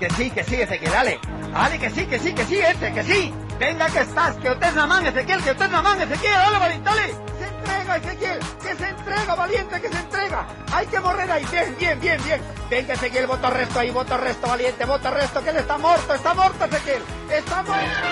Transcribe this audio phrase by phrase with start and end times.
[0.00, 1.20] Que sí, que sí, Ezequiel, dale.
[1.52, 3.34] Dale, que sí, que sí, que sí, ese, que sí.
[3.58, 6.88] Venga, que estás, que usted na man, Ezequiel, que usted na man, Ezequiel, dale, valiente,
[6.88, 7.06] dale.
[7.38, 10.48] Se entrega, Ezequiel, que se entrega, valiente, que se entrega.
[10.72, 12.40] Hay que morrer ahí, bien, bien, bien, bien.
[12.70, 16.32] Venga, Ezequiel, voto resto ahí, voto resto, valiente, voto resto, que él está muerto, está
[16.32, 17.02] muerto, Ezequiel.
[17.30, 18.08] Está muerto.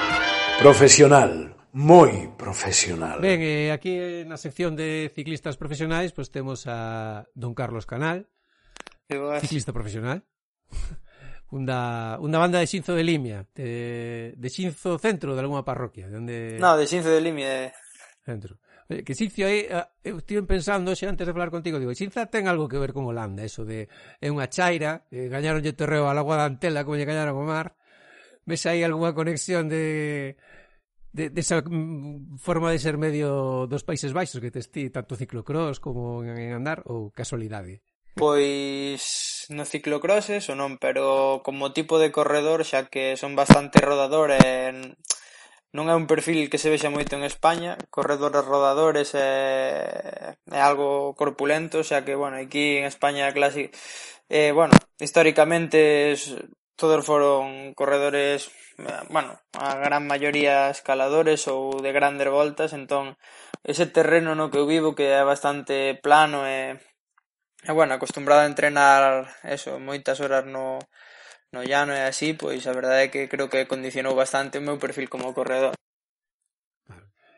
[0.59, 3.17] Profesional, moi profesional.
[3.25, 3.97] Ben, eh, aquí
[4.29, 8.29] na sección de ciclistas profesionais, pois pues, temos a Don Carlos Canal,
[9.41, 10.29] ciclista profesional.
[11.49, 16.17] unha, unha banda de Xinzo de Limia, de, de Xinzo Centro de algunha parroquia, de
[16.21, 17.69] onde No, de Xinzo de Limia.
[17.69, 17.73] Eh.
[18.21, 18.61] Centro.
[18.89, 22.29] Oye, que Xinzo aí, ah, eu estive pensando xe antes de falar contigo, digo, Xinza
[22.29, 23.89] ten algo que ver con Holanda, eso de
[24.21, 27.77] é unha chaira, eh, gañaronlle terreo al agua da Antela como lle gañaron o mar.
[28.45, 30.37] Ves aí algunha conexión de
[31.13, 35.17] de, de esa mm, forma de ser medio dos Países Baixos que te estí tanto
[35.17, 37.81] ciclocross como en andar ou casualidade?
[38.15, 44.29] Pois no ciclocross eso non, pero como tipo de corredor xa que son bastante rodador
[44.33, 44.73] e
[45.77, 51.13] non é un perfil que se vexa moito en España, corredores rodadores é, é algo
[51.21, 53.71] corpulento, xa que, bueno, aquí en España clase,
[54.33, 56.17] eh, bueno, históricamente
[56.77, 58.51] todos foron corredores,
[59.11, 63.21] bueno, a gran maioría escaladores ou de grandes voltas, entón
[63.63, 66.81] ese terreno no que eu vivo que é bastante plano e
[67.69, 70.81] e bueno, acostumbrado a entrenar eso, moitas horas no,
[71.53, 74.81] no llano e así, pois a verdade é que creo que condicionou bastante o meu
[74.81, 75.77] perfil como corredor.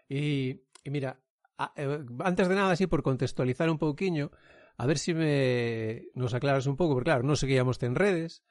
[0.07, 1.19] E, e mira,
[1.59, 1.75] a,
[2.23, 4.31] antes de nada, así por contextualizar un pouquiño,
[4.79, 8.47] a ver se si me nos aclaras un pouco, porque claro, non seguíamos en redes,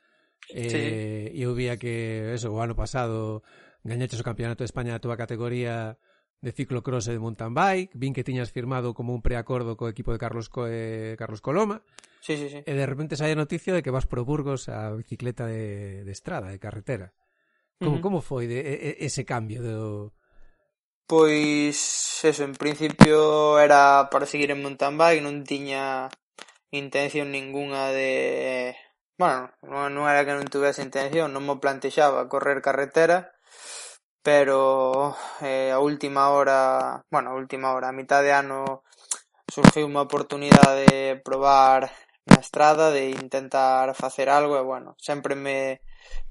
[0.52, 0.84] eh, sí.
[1.32, 3.40] e eu vía que eso, o ano pasado
[3.88, 5.96] gañaches o campeonato de España da túa categoría
[6.40, 10.16] de ciclocross e de mountain bike, vin que tiñas firmado como un preacordo co equipo
[10.16, 11.84] de Carlos Co eh, Carlos Coloma.
[12.24, 12.60] Sí, sí, sí.
[12.64, 16.14] E de repente sai a noticia de que vas pro Burgos a bicicleta de, de
[16.16, 17.12] estrada, de carretera.
[17.80, 18.04] Como, uh -huh.
[18.04, 20.12] como foi de, de, ese cambio do
[21.10, 26.06] Pois eso, en principio era para seguir en mountain bike, non tiña
[26.70, 28.78] intención ninguna de...
[29.18, 33.34] Bueno, non era que non tuvese intención, non mo plantexaba correr carretera,
[34.24, 38.84] pero eh, a última hora, bueno, a última hora, a mitad de ano
[39.48, 41.90] surgiu unha oportunidade de probar
[42.30, 45.82] na estrada, de intentar facer algo e bueno, sempre me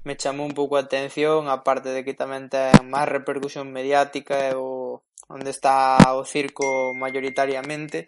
[0.03, 4.35] me chamou un pouco a atención, a parte de que tamén ten máis repercusión mediática
[4.49, 8.07] e o onde está o circo mayoritariamente.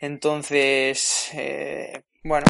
[0.00, 2.46] Entonces, eh, bueno,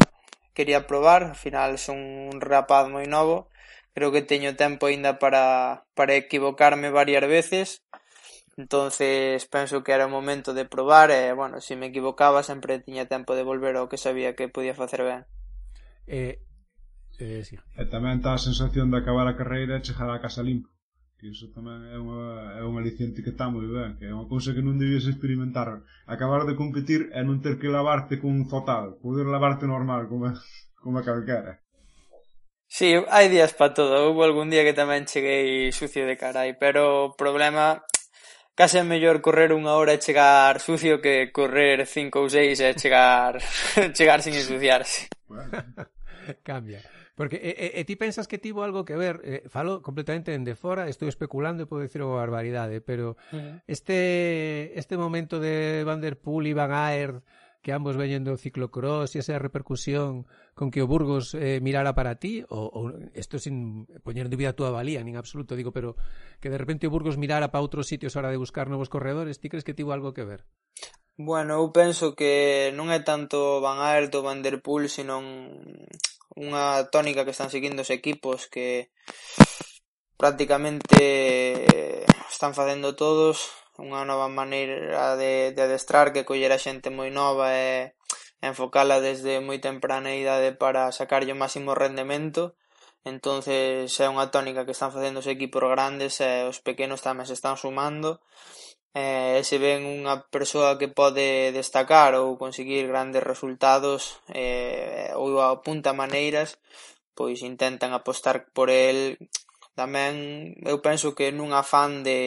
[0.55, 1.99] quería probar, ao final son
[2.33, 3.51] un rapaz moi novo,
[3.97, 7.81] creo que teño tempo aínda para, para equivocarme varias veces,
[8.53, 13.09] entonces penso que era o momento de probar e, bueno, se me equivocaba sempre tiña
[13.09, 15.25] tempo de volver ao que sabía que podía facer ben.
[16.05, 16.45] Eh,
[17.17, 17.57] eh, sí.
[17.73, 20.69] E tamén está a sensación de acabar a carreira e chegar a casa limpo
[21.17, 24.29] que iso tamén é unha, é unha aliciente que está moi ben, que é unha
[24.29, 25.81] cousa que non debías experimentar.
[26.05, 30.29] Acabar de competir e non ter que lavarte con un zotal, poder lavarte normal, como,
[30.77, 31.65] como a calquera.
[32.67, 37.09] Sí, hai días pa todo, Houve algún día que tamén cheguei sucio de carai, pero
[37.09, 37.87] o problema
[38.59, 42.75] case é mellor correr unha hora e chegar sucio que correr cinco ou seis e
[42.75, 43.39] chegar
[43.97, 45.07] chegar sin ensuciarse.
[46.43, 46.83] Cambia.
[47.15, 50.43] Porque e, e, e ti pensas que tivo algo que ver, eh, falo completamente en
[50.43, 53.63] de fora, estou especulando e podo dicir unha barbaridade, pero uh -huh.
[53.65, 57.23] este este momento de Van der Poel, Van Aert,
[57.67, 60.23] que ambos veñen do ciclocross e esa repercusión
[60.55, 64.55] con que o Burgos eh, mirara para ti ou, ou isto sin poñer en dúbida
[64.55, 65.99] a túa valía nin absoluto, digo, pero
[66.39, 69.43] que de repente o Burgos mirara para outros sitios a hora de buscar novos corredores,
[69.43, 70.47] ti crees que tivo algo que ver?
[71.19, 75.19] Bueno, eu penso que non é tanto Van Aert ou Van Der Poel, sino
[76.39, 78.95] unha tónica que están seguindo os equipos que
[80.15, 87.09] prácticamente están facendo todos unha nova maneira de, de adestrar que coller a xente moi
[87.13, 87.93] nova e,
[88.41, 92.57] enfocala desde moi temprana idade para sacarlle o máximo rendemento.
[93.05, 97.37] Entonces é unha tónica que están facendo os equipos grandes e os pequenos tamén se
[97.37, 98.19] están sumando.
[98.91, 105.93] E se ven unha persoa que pode destacar ou conseguir grandes resultados eh, ou apunta
[105.93, 106.57] maneiras
[107.17, 109.17] pois intentan apostar por el
[109.77, 110.13] Tamén
[110.65, 112.19] eu penso que nun afán de,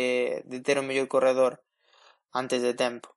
[0.46, 1.52] de ter o mellor corredor
[2.30, 3.08] antes de tempo,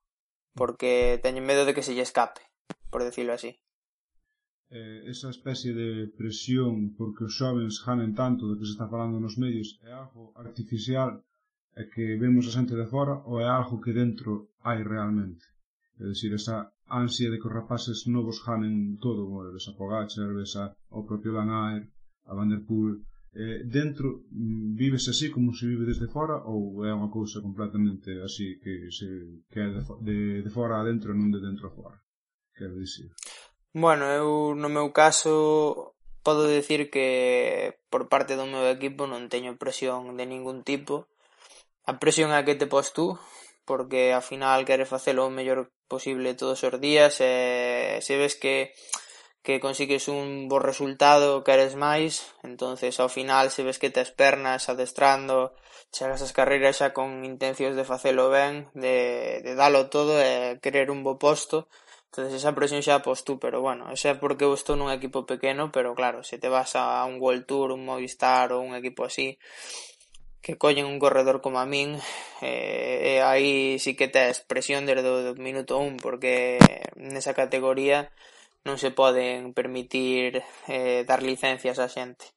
[0.57, 2.41] porque teñen medo de que se lle escape,
[2.89, 3.51] por decirlo así.
[4.73, 9.21] Eh, esa especie de presión porque os xovens ganen tanto do que se está falando
[9.21, 11.09] nos medios é algo artificial
[11.81, 14.31] é que vemos a xente de fora ou é algo que dentro
[14.67, 15.45] hai realmente?
[16.01, 16.57] É dicir, esa
[17.01, 20.65] ansia de que os rapaces novos ganen todo, bueno, ves a Pogacar, ves a,
[20.97, 21.83] o propio Lanaer,
[22.29, 22.97] a Van Der Poel,
[23.35, 28.21] eh, dentro mm, vives así como se vive desde fora ou é unha cousa completamente
[28.21, 31.75] así que se que é de, de, de fora a dentro non de dentro a
[31.75, 31.97] fora
[32.53, 33.09] quero dicir?
[33.73, 39.59] Bueno, eu no meu caso podo decir que por parte do meu equipo non teño
[39.59, 41.09] presión de ningún tipo.
[41.83, 43.19] A presión é a que te pos tú
[43.67, 48.71] porque ao final queres facelo o mellor posible todos os días e se ves que
[49.43, 54.71] que consigues un bo resultado, queres máis, entonces ao final se ves que tes pernas
[54.71, 55.51] adestrando,
[55.91, 60.87] chegas as carreiras xa con intencións de facelo ben, de, de dalo todo e querer
[60.87, 61.67] un bo posto,
[62.07, 65.27] entonces esa presión xa pos tú, pero bueno, xa é porque eu estou nun equipo
[65.27, 69.03] pequeno, pero claro, se te vas a un World Tour, un Movistar ou un equipo
[69.03, 69.35] así,
[70.39, 71.99] que collen un corredor como a min
[72.39, 76.59] eh, e aí sí que tes presión desde o minuto un porque
[76.95, 78.11] nesa categoría
[78.63, 80.39] non se poden permitir
[80.71, 82.31] eh, dar licencias á xente.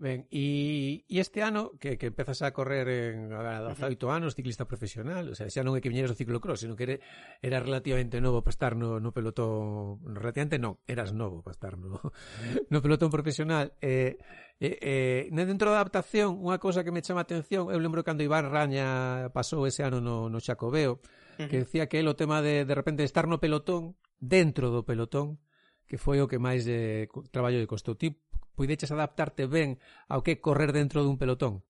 [0.00, 4.64] Ben, e, e este ano que, que empezas a correr en a 18 anos ciclista
[4.64, 6.96] profesional, o sea, xa non é que viñeras do ciclocross, sino que era,
[7.44, 12.00] era relativamente novo para estar no, no pelotón, relativamente non, eras novo para estar no,
[12.72, 13.76] no pelotón profesional.
[13.84, 14.16] Eh,
[14.56, 18.24] eh, eh, dentro da adaptación, unha cousa que me chama a atención, eu lembro cando
[18.24, 21.04] Iván Raña pasou ese ano no, no Xacobeo,
[21.36, 25.40] que decía que el o tema de de repente estar no pelotón dentro do pelotón,
[25.88, 27.98] que foi o que máis de traballo lle costou.
[27.98, 28.14] Ti
[28.54, 31.64] puideches adaptarte ben ao que correr dentro dun pelotón?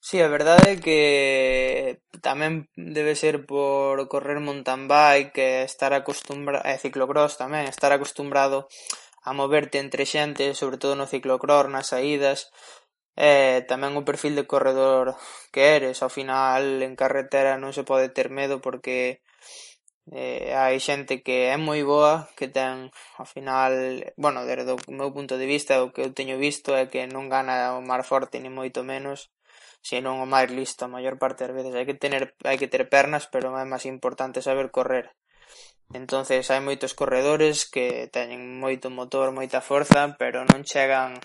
[0.00, 1.02] Sí, a verdade é que
[2.22, 8.70] tamén debe ser por correr mountain bike, estar acostumbrado, e eh, ciclocross tamén, estar acostumbrado
[9.28, 12.54] a moverte entre xente, sobre todo no ciclocross, nas saídas,
[13.18, 15.18] e tamén o perfil de corredor
[15.52, 16.00] que eres.
[16.00, 19.20] Ao final, en carretera non se pode ter medo porque
[20.12, 22.88] Eh, hai xente que é moi boa, que ten,
[23.20, 23.72] ao final,
[24.16, 27.28] bueno, desde o meu punto de vista, o que eu teño visto é que non
[27.28, 29.28] gana o mar forte ni moito menos,
[29.84, 31.76] senón o máis listo a maior parte das veces.
[31.76, 35.12] Hai que tener hai que ter pernas, pero é máis importante saber correr.
[35.92, 41.20] Entonces hai moitos corredores que teñen moito motor, moita forza, pero non chegan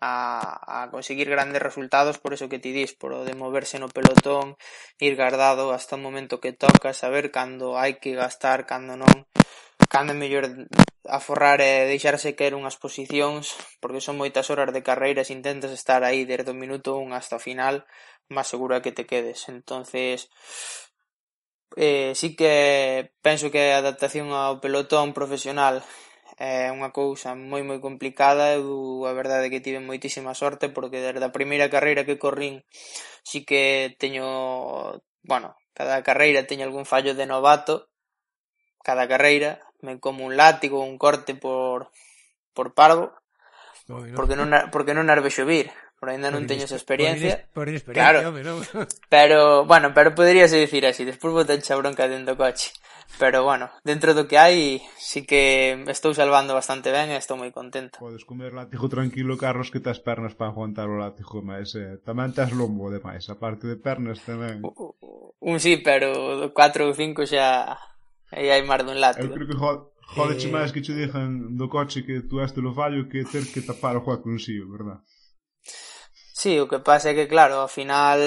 [0.00, 3.88] a, a conseguir grandes resultados por eso que ti dis, por o de moverse no
[3.88, 4.56] pelotón,
[4.98, 9.28] ir guardado hasta o momento que toca, saber cando hai que gastar, cando non,
[9.92, 10.44] cando é mellor
[11.04, 13.52] aforrar eh, e deixarse caer unhas posicións,
[13.82, 17.44] porque son moitas horas de carreiras, intentas estar aí desde o minuto 1 hasta o
[17.44, 17.84] final,
[18.30, 19.48] máis segura que te quedes.
[19.50, 20.30] entonces
[21.76, 25.82] eh, sí que penso que a adaptación ao pelotón profesional
[26.40, 31.20] é unha cousa moi moi complicada eu a verdade que tive moitísima sorte porque desde
[31.20, 32.64] a primeira carreira que corrín
[33.22, 37.92] si que teño bueno, cada carreira teño algún fallo de novato
[38.80, 41.92] cada carreira me como un látigo un corte por
[42.56, 43.12] por parvo
[44.16, 45.68] porque non porque non arve xovir
[46.02, 47.46] por ainda non teño esa experiencia.
[47.54, 48.34] Por, experiencia claro.
[48.34, 48.58] home, non?
[49.14, 52.74] Pero, bueno, pero poderíase dicir así, despois botanche a bronca dentro do coche.
[53.18, 57.52] Pero bueno, dentro do que hai, sí que estou salvando bastante ben e estou moi
[57.52, 58.00] contento.
[58.00, 62.32] Podes comer látigo tranquilo, Carlos, que tes pernas para aguantar o látigo, mas eh, tamén
[62.32, 64.64] tes lombo, demais, a parte de pernas tamén.
[65.42, 67.78] Un sí, pero 4 ou 5 xa
[68.32, 69.28] aí hai mar dun látigo.
[69.28, 70.54] Eu creo que jod, jodeche eh...
[70.56, 73.94] máis que che dixen do coche que tú este lo fallo que ter que tapar
[73.96, 75.04] o joa consigo, verdad?
[76.42, 78.18] Sí, o que pasa é que, claro, ao final,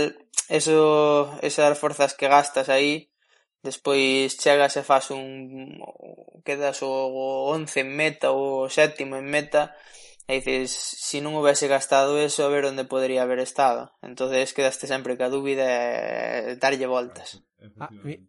[0.47, 3.11] eso, esas forzas que gastas aí,
[3.65, 5.81] Despois chegas e fas un
[6.45, 9.73] quedas o once en meta ou o sétimo en meta
[10.29, 13.93] e dices, si non houvese gastado eso, a ver onde podría haber estado.
[14.01, 17.41] entonces quedaste sempre ca dúbida e darlle voltas.
[17.81, 18.21] Ah, mi...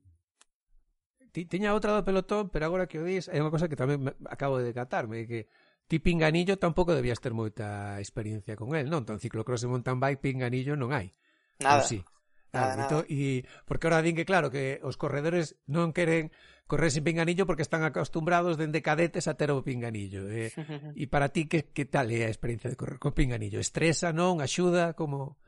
[1.36, 4.56] Tiña outra do pelotón, pero agora que o dis, é unha cosa que tamén acabo
[4.56, 5.52] de decatarme, que
[5.84, 9.04] ti pinganillo tampouco debías ter moita experiencia con el, non?
[9.04, 11.12] Tan ciclocross e mountain bike pinganillo non hai.
[11.60, 11.84] Nada.
[11.84, 12.00] Sí.
[12.56, 13.04] Nada, nada.
[13.12, 16.32] E porque ahora din que claro que os corredores non queren
[16.66, 20.26] correr sin pinganillo porque están acostumbrados dende cadetes a ter o pinganillo.
[20.26, 20.50] E, eh?
[21.02, 23.62] e para ti que, que tal é a experiencia de correr co pinganillo?
[23.62, 24.42] Estresa, non?
[24.42, 24.98] Axuda?
[24.98, 25.38] Como...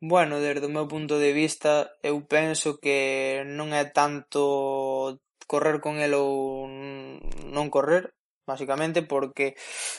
[0.00, 5.98] Bueno, desde o meu punto de vista, eu penso que non é tanto correr con
[5.98, 8.14] el ou non correr,
[8.48, 9.58] basicamente porque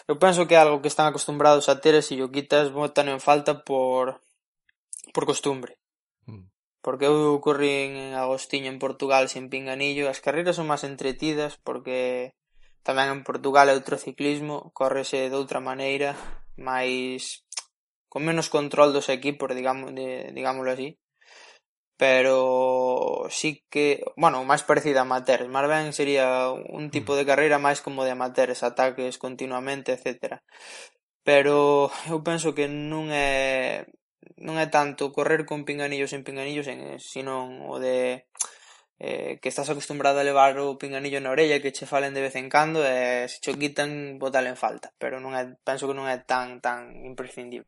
[0.09, 3.11] eu penso que é algo que están acostumbrados a ter e se o quitas botan
[3.13, 4.23] en falta por
[5.13, 5.77] por costumbre
[6.81, 12.33] porque eu corrín en Agostiño en Portugal sen pinganillo, as carreiras son máis entretidas porque
[12.87, 16.15] tamén en Portugal é outro ciclismo, córrese de outra maneira,
[16.55, 17.43] máis
[18.09, 20.97] con menos control dos equipos, digamos, de, digámoslo así,
[21.99, 27.59] pero sí que, bueno, máis parecida a amateurs, máis ben sería un tipo de carreira
[27.59, 30.41] máis como de amateurs, ataques continuamente, etcétera.
[31.27, 33.83] Pero eu penso que non é
[34.39, 38.25] non é tanto correr con pinganillos en pinganillos, en, eh, sino o de
[38.99, 42.35] eh, que estás acostumbrado a levar o pinganillo na orella que che falen de vez
[42.35, 46.07] en cando e se cho quitan botal en falta, pero non é, penso que non
[46.07, 47.67] é tan tan imprescindible.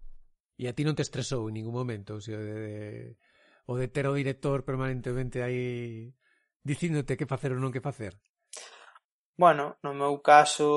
[0.59, 2.75] E a ti non te estresou en ningún momento, o sea, de, de,
[3.67, 6.11] o de ter o director permanentemente aí
[6.63, 8.15] dicíndote que facer ou non que facer?
[9.41, 10.69] Bueno, no meu caso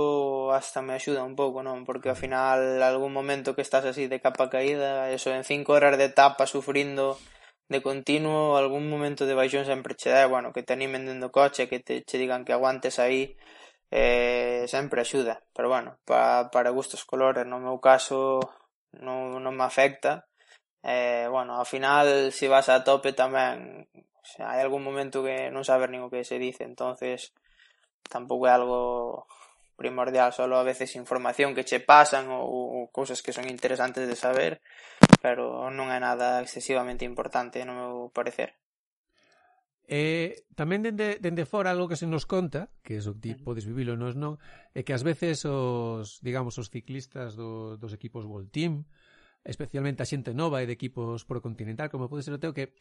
[0.58, 1.78] hasta me axuda un pouco, non?
[1.88, 6.00] Porque ao final algún momento que estás así de capa caída, eso, en cinco horas
[6.00, 7.20] de etapa sufrindo
[7.68, 11.34] de continuo, algún momento de baixón sempre che dá, bueno, que te animen dentro do
[11.38, 13.36] coche, que te, che digan que aguantes aí,
[13.92, 18.40] eh, sempre axuda, pero bueno, pa, para gustos colores, no meu caso
[18.96, 20.24] non, non me afecta,
[20.80, 25.20] eh, bueno, ao final se si vas a tope tamén, o sea, hai algún momento
[25.20, 27.36] que non sabes nin o que se dice, entonces
[28.08, 29.26] tampouco é algo
[29.76, 34.62] primordial, solo a veces información que che pasan ou cousas que son interesantes de saber,
[35.18, 38.54] pero non é nada excesivamente importante, no meu parecer.
[39.84, 43.68] Eh, tamén dende, dende fora algo que se nos conta, que é o tipo podes
[43.68, 44.40] vivilo nos non,
[44.72, 48.88] é que ás veces os, digamos, os ciclistas do, dos equipos World Team,
[49.44, 52.72] especialmente a xente nova e de equipos pro continental, como pode ser o teu, que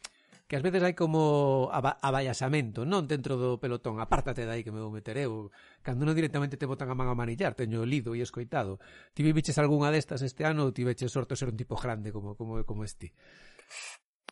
[0.44, 4.84] que ás veces hai como aba aballasamento, non dentro do pelotón, apártate dai que me
[4.84, 5.48] vou meter eu.
[5.80, 8.76] Cando non directamente te botan a man a manillar, teño lido e escoitado.
[9.16, 12.36] Ti viviches algunha destas este ano ou ti veches sorte ser un tipo grande como,
[12.36, 13.16] como, como este?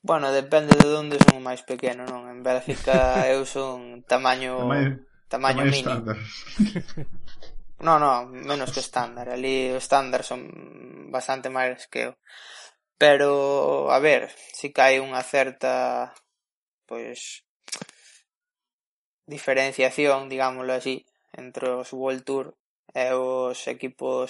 [0.04, 2.28] Bueno, depende de onde son máis pequeno, non?
[2.28, 4.60] En Bélgica eu son tamaño...
[4.60, 5.00] Tamaño,
[5.32, 5.96] tamaño, tamaño mini.
[7.82, 9.28] No, no, menos que estándar.
[9.28, 10.46] Ali o estándar son
[11.10, 12.12] bastante máis que eu.
[13.02, 14.22] Pero, a ver,
[14.58, 15.72] si que hai unha certa,
[16.86, 17.42] pois,
[19.26, 20.96] diferenciación, digámoslo así,
[21.42, 22.46] entre os World Tour
[22.94, 24.28] e os equipos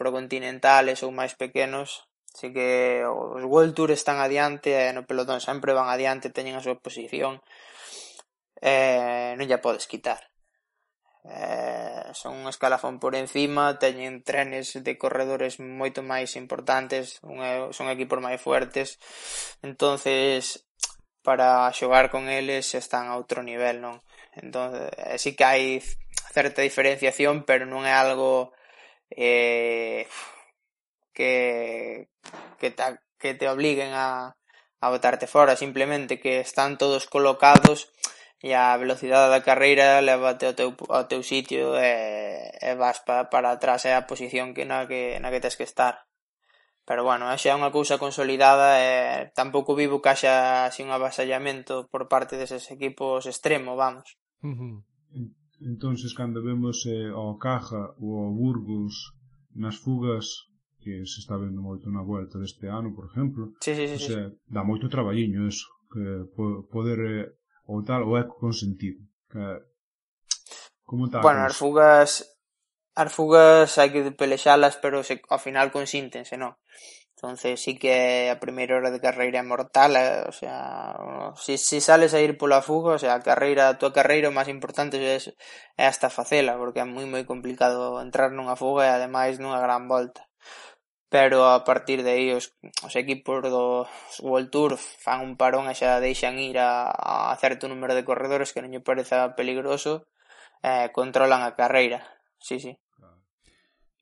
[0.00, 2.68] procontinentales ou máis pequenos Así que
[3.04, 7.34] os World Tour están adiante e no pelotón sempre van adiante, teñen a súa posición
[8.62, 10.22] e non lle podes quitar
[11.28, 17.44] eh, son un escalafón por encima, teñen trenes de corredores moito máis importantes, un,
[17.76, 18.96] son equipos máis fuertes,
[19.60, 20.64] entonces
[21.20, 24.00] para xogar con eles están a outro nivel, non?
[24.32, 25.64] Entón, eh, sí que hai
[26.32, 28.56] certa diferenciación, pero non é algo
[29.12, 30.08] eh,
[31.12, 32.08] que,
[32.56, 34.32] que, ta, que te obliguen a,
[34.80, 37.92] a botarte fora, simplemente que están todos colocados
[38.40, 43.26] e a velocidade da carreira levate ao teu, ao teu sitio e, e vas pa,
[43.26, 46.06] para atrás é a posición que na que, na que tens que estar
[46.86, 51.90] pero bueno, xa é unha cousa consolidada e tampouco vivo que haxa así un avasallamento
[51.90, 54.14] por parte deses equipos extremo, vamos
[54.46, 54.74] uh -huh.
[55.58, 59.18] entonces cando vemos eh, ao Caja ou ao Burgos
[59.58, 60.46] nas fugas
[60.78, 63.98] que se está vendo moito na volta deste ano, por exemplo sí, sí, sí, o
[63.98, 64.38] sea, sí.
[64.46, 66.04] dá moito traballiño eso que
[66.70, 67.37] poder eh,
[67.68, 69.00] ou tal, ou é consentido?
[69.30, 69.44] Que,
[70.88, 71.20] como tal?
[71.20, 72.10] Bueno, as fugas
[72.98, 76.56] as fugas hai que pelexalas, pero se, ao final consíntense, non?
[77.14, 80.22] Entonces sí que a primeira hora de carreira é mortal, eh?
[80.30, 80.94] o sea,
[81.34, 84.36] si, si sales a ir pola fuga, o sea, a carreira, a tua carreira o
[84.38, 85.18] máis importante é,
[85.82, 89.90] é hasta facela, porque é moi moi complicado entrar nunha fuga e ademais nunha gran
[89.90, 90.27] volta
[91.08, 92.52] pero a partir de aí os,
[92.84, 93.88] os equipos do
[94.20, 98.52] World Tour fan un parón e xa deixan ir a, a certo número de corredores
[98.52, 100.08] que non lle pareza peligroso
[100.60, 102.04] eh, controlan a carreira
[102.38, 102.76] sí, sí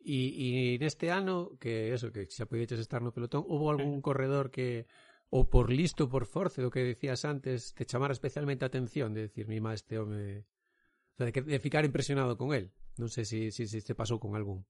[0.07, 4.07] E neste ano, que eso, que xa podedes estar no pelotón, houve algún mm.
[4.07, 4.87] corredor que
[5.35, 9.27] ou por listo, por force, do que decías antes, te chamara especialmente a atención de
[9.27, 10.47] decir, mima, este home...
[10.47, 12.71] O sea, de, que, de ficar impresionado con el.
[13.03, 14.63] Non sei se si, si, te pasou con algún.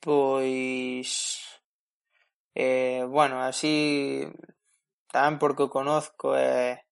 [0.00, 1.10] Pois,
[2.54, 4.26] eh, bueno, así
[5.14, 6.84] tamén porque o conozco e,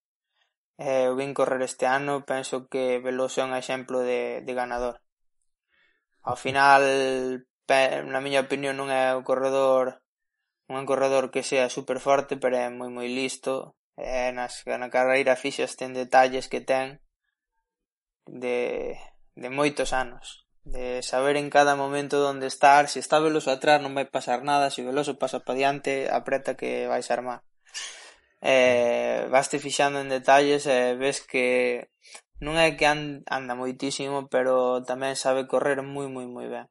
[0.79, 4.97] e o vin correr este ano, penso que Veloso é un exemplo de, de ganador.
[6.29, 6.83] Ao final,
[7.69, 9.87] pe, na miña opinión, non é o corredor
[10.69, 13.55] un corredor que sea super forte, pero é moi moi listo.
[13.97, 16.87] E nas, na carreira fixas ten detalles que ten
[18.27, 18.99] de,
[19.43, 23.95] de moitos anos de saber en cada momento onde estar, se está Veloso atrás non
[23.95, 27.47] vai pasar nada, se Veloso pasa para diante, apreta que vais armar.
[28.43, 31.89] Eh, vaste fixando en detalles e eh, ves que
[32.43, 36.67] non é que and, anda moitísimo, pero tamén sabe correr moi moi moi ben.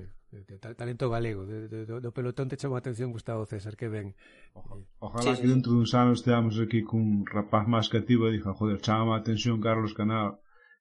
[0.00, 1.44] Eh, eh, talento galego.
[1.44, 4.16] De do, do pelotón te chamou a atención Gustavo César, que ben.
[4.56, 8.56] Eh, ojalá sí, que dentro duns anos teamos aquí cun rapaz máis cativo e dixa,
[8.56, 10.40] joder, chama a atención Carlos Canal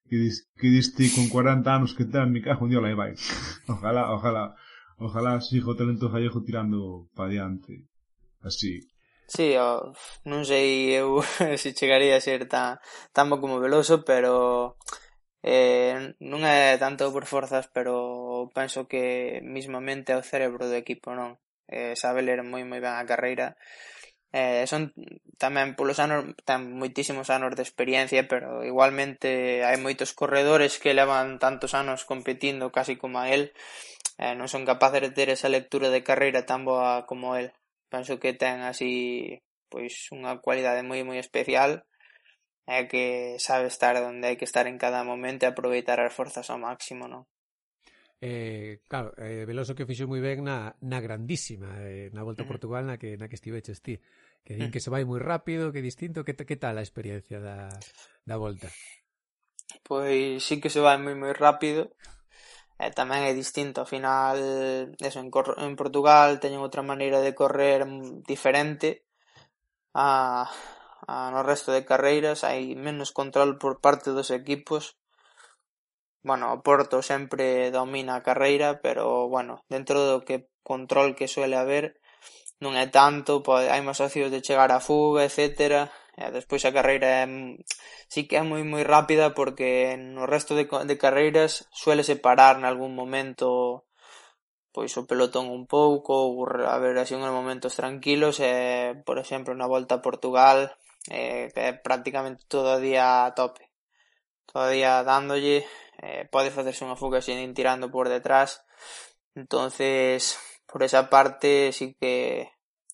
[0.10, 3.14] que dis, que diste con 40 anos que ten, mi cajo en diola vai.
[3.70, 4.56] Ojalá, ojalá,
[4.98, 7.86] ojalá sigo o talento gallego tirando para diante.
[8.42, 8.82] Así.
[9.30, 9.94] Sí, o,
[10.26, 11.22] non sei eu
[11.62, 12.82] se chegaría a ser tan,
[13.14, 14.76] tan bo como Veloso, pero
[15.46, 21.14] eh, non é tanto por forzas, pero penso que mismamente é o cerebro do equipo,
[21.14, 21.38] non?
[21.70, 23.54] Eh, sabe ler moi moi ben a carreira
[24.32, 24.94] Eh, son
[25.42, 31.42] tamén polos anos, ten moitísimos anos de experiencia, pero igualmente hai moitos corredores que levan
[31.42, 33.44] tantos anos competindo casi como a él,
[34.22, 37.50] eh, non son capaces de ter esa lectura de carreira tan boa como él.
[37.90, 41.72] Penso que ten así pois unha cualidade moi moi especial
[42.70, 43.06] é que
[43.42, 47.10] sabe estar onde hai que estar en cada momento e aproveitar as forzas ao máximo,
[47.10, 47.26] non?
[48.22, 52.52] Eh, claro, eh, Veloso que fixo moi ben na, na grandísima, eh, na Volta a
[52.52, 53.96] Portugal na que, na que estiveches ti.
[54.44, 54.74] Que din mm.
[54.76, 57.72] que se vai moi rápido, que distinto, que, que tal a experiencia da,
[58.28, 58.68] da Volta?
[59.88, 61.96] Pois sí que se vai moi moi rápido,
[62.76, 64.36] e tamén é distinto, ao final,
[65.00, 67.88] eso, en, en Portugal teñen outra maneira de correr
[68.28, 69.08] diferente.
[69.96, 70.48] A,
[71.08, 74.99] a no resto de carreiras, hai menos control por parte dos equipos,
[76.22, 81.56] Bueno, o Porto sempre domina a carreira pero, bueno, dentro do que control que suele
[81.56, 81.86] haber
[82.64, 85.82] non é tanto, pode, hai máis socios de chegar a fuga, etcétera,
[86.20, 87.26] e despois a carreira é,
[88.12, 92.94] sí que é moi moi rápida porque no resto de, de carreiras suele separar nalgún
[93.02, 93.48] momento
[94.76, 98.52] pois o pelotón un pouco, ou a ver así unos momentos tranquilos, e,
[99.08, 100.60] por exemplo, na volta a Portugal,
[101.10, 103.64] eh, que é prácticamente todo o día a tope,
[104.50, 105.66] todo o día dándolle,
[106.02, 108.64] eh, pode facerse unha fuga sin tirando por detrás.
[109.36, 112.50] Entonces por esa parte sí que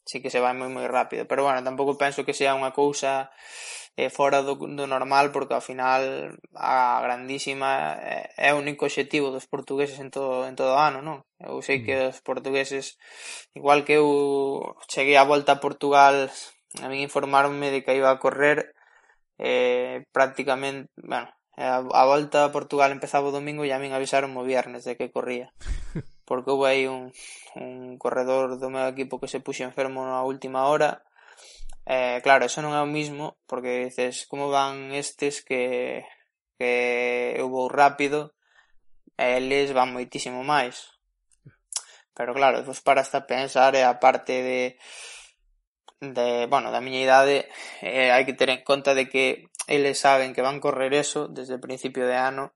[0.06, 1.26] sí que se vai moi moi rápido.
[1.30, 3.30] Pero bueno, tampouco penso que sea unha cousa
[3.98, 9.32] eh, fora do, do normal porque ao final a grandísima é, é o único objetivo
[9.32, 11.24] dos portugueses en todo, en todo o ano non?
[11.40, 12.08] eu sei que mm.
[12.12, 13.00] os portugueses
[13.56, 14.08] igual que eu
[14.92, 16.28] cheguei a volta a Portugal
[16.84, 18.76] a mí informarme de que iba a correr
[19.38, 24.36] eh, prácticamente, bueno, Eh, a volta a Portugal empezaba o domingo e a min avisaron
[24.36, 25.56] o viernes de que corría.
[26.28, 27.14] Porque houve aí un,
[27.56, 31.06] un corredor do meu equipo que se puxe enfermo na última hora.
[31.86, 36.02] Eh, claro, eso non é o mismo, porque dices, como van estes que,
[36.58, 38.34] que eu vou rápido,
[39.14, 40.98] e eles van moitísimo máis.
[42.18, 44.60] Pero claro, vos para hasta pensar, e a parte de,
[46.02, 47.46] de, bueno, da miña idade,
[47.86, 51.58] eh, hai que ter en conta de que Eles saben que van correr eso desde
[51.58, 52.54] principio de ano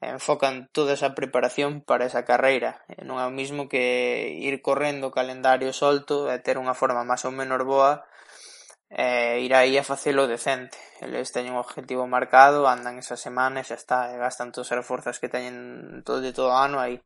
[0.00, 5.72] enfocan toda esa preparación para esa carreira, non é o mismo que ir correndo calendario
[5.72, 8.04] solto e ter unha forma máis ou menos boa
[8.90, 10.78] e ir aí a facelo decente.
[11.00, 14.86] Eles teñen un objetivo marcado, andan esa semana e xa está, e gastan todas as
[14.86, 17.00] forzas que teñen todo de todo o ano aí.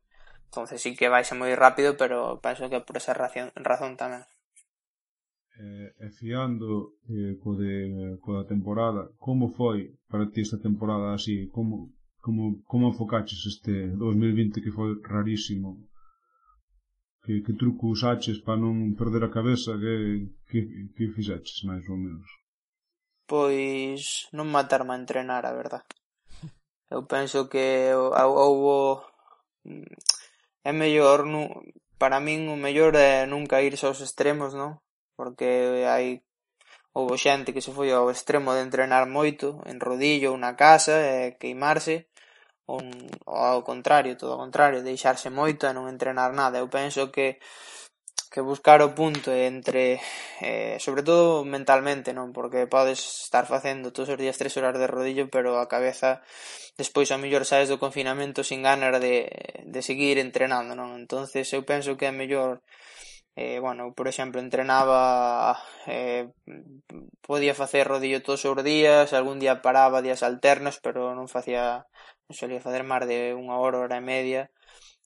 [0.49, 4.25] Entonces sí que vai ser moi rápido, pero penso que por esa razón, razón tamén
[5.59, 11.13] eh, e fiando eh, co de, co da temporada, como foi para ti esta temporada
[11.13, 11.91] así, como,
[12.21, 15.77] como, como enfocaches este 2020 que foi rarísimo?
[17.23, 20.59] Que, que truco usaches para non perder a cabeza que, que,
[20.95, 22.25] que fixaches, máis ou menos?
[23.27, 25.83] Pois non matarme a entrenar, a verdad.
[26.89, 29.03] Eu penso que houbo
[29.67, 29.93] mm,
[30.63, 31.51] é mellor nu,
[31.99, 34.79] para min o mellor é nunca ir aos extremos, non?
[35.19, 36.23] porque hai
[36.95, 40.95] houve xente que se foi ao extremo de entrenar moito en rodillo ou na casa
[41.03, 42.07] e queimarse
[42.71, 42.79] ou,
[43.27, 46.63] ou ao contrario, todo ao contrario, deixarse moito e non entrenar nada.
[46.63, 47.27] Eu penso que
[48.29, 49.99] que buscar o punto entre
[50.39, 54.85] eh, sobre todo mentalmente non porque podes estar facendo todos os días tres horas de
[54.85, 56.21] rodillo pero a cabeza
[56.77, 59.25] despois a mellor saes do confinamento sin ganas de,
[59.65, 62.61] de seguir entrenando non entonces eu penso que é mellor
[63.39, 66.27] eh, bueno, por exemplo, entrenaba eh,
[67.21, 71.87] podía facer rodillo todos os días, algún día paraba días alternos, pero non facía
[72.27, 74.41] non solía facer máis de unha hora, hora e media.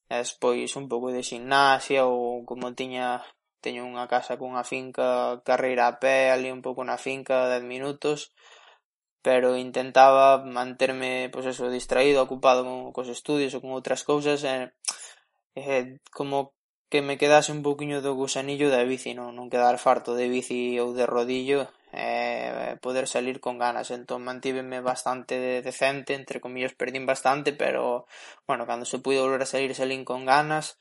[0.09, 3.21] E despois un pouco de gimnasia ou como tiña
[3.63, 8.33] teño unha casa cunha finca carreira a pé ali un pouco na finca 10 minutos
[9.25, 14.73] pero intentaba manterme pois eso, distraído, ocupado con, cos estudios ou con outras cousas e,
[15.55, 16.51] e como
[16.93, 20.77] que me quedase un pouquiño do gusanillo da bici, non, non quedar farto de bici
[20.77, 23.89] ou de rodillo e poder salir con ganas.
[23.89, 28.05] Entón mantíveme bastante decente, entre comillas perdín bastante, pero
[28.45, 30.77] bueno, cando se puido volver a salir salín con ganas,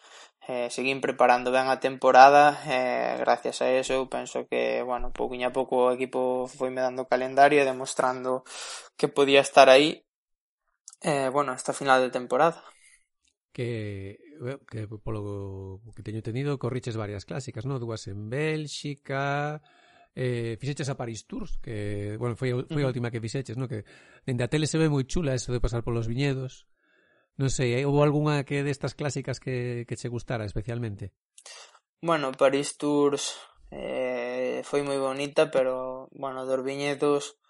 [0.52, 5.16] eh, seguín preparando ben a temporada e eh, gracias a eso eu penso que, bueno,
[5.16, 8.44] pouquinho a pouco o equipo foi me dando calendario e demostrando
[9.00, 10.04] que podía estar aí
[11.00, 12.60] eh, bueno, hasta final de temporada.
[13.52, 14.20] Que
[14.68, 19.62] que polo que teño tenido corriches varias clásicas, no Dúas en Bélxica,
[20.14, 23.84] eh, fixeches a Paris Tours, que, bueno, foi, foi a última que fixeches, no Que
[24.26, 26.68] dende a tele se ve moi chula eso de pasar polos viñedos.
[27.40, 31.16] Non sei, houve algunha que destas clásicas que, que che gustara especialmente?
[32.04, 33.38] Bueno, Paris Tours
[33.72, 37.40] eh, foi moi bonita, pero, bueno, dos viñedos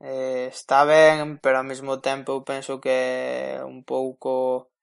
[0.00, 4.74] eh, está ben, pero ao mesmo tempo eu penso que un pouco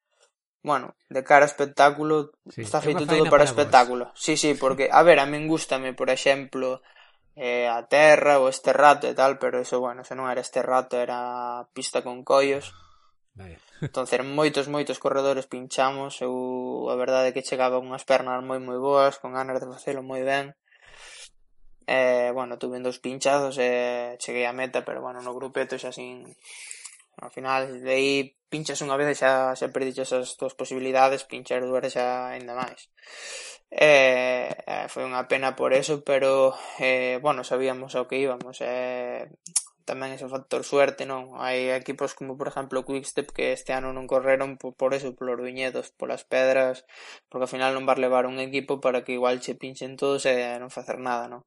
[0.64, 2.64] bueno, de cara ao espectáculo sí.
[2.64, 4.06] está feito todo para, para espectáculo.
[4.10, 4.16] Vos.
[4.16, 6.82] Sí, sí, porque, a ver, a min gustame, por exemplo,
[7.36, 10.64] eh, a terra ou este rato e tal, pero eso, bueno, se non era este
[10.64, 12.72] rato, era pista con collos.
[13.36, 13.58] Vale.
[13.82, 18.80] entonces moitos, moitos corredores pinchamos, eu a verdade é que chegaba unhas pernas moi moi
[18.80, 20.56] boas, con ganas de facelo moi ben.
[21.84, 25.92] Eh, bueno, tuve dos pinchazos e eh, cheguei a meta, pero bueno, no grupeto xa
[25.92, 26.24] sin
[27.22, 28.14] Ao final, de aí
[28.54, 32.82] pinchas unha vez e xa, xa perdiches as túas posibilidades, pinchar dúas xa ainda máis.
[33.74, 34.50] Eh,
[34.94, 36.32] foi unha pena por eso, pero,
[36.82, 38.56] eh, bueno, sabíamos ao que íbamos.
[38.62, 39.30] Eh,
[39.90, 41.24] tamén ese factor suerte, non?
[41.44, 45.12] Hai equipos como, por exemplo, o Quickstep que este ano non correron por, por eso,
[45.18, 46.86] polos viñedos, polas pedras,
[47.30, 50.34] porque ao final non vas levar un equipo para que igual che pinchen todos e
[50.62, 51.42] non facer nada, non?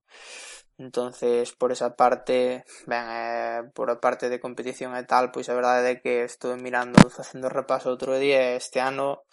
[0.79, 5.57] Entonces, por esa parte, ben, eh, por a parte de competición e tal, pois a
[5.57, 9.25] verdade é que estuve mirando, facendo repaso outro día, este ano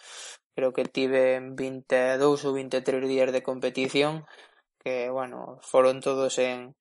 [0.56, 4.24] creo que tive 22 ou 23 días de competición,
[4.80, 6.72] que, bueno, foron todos en,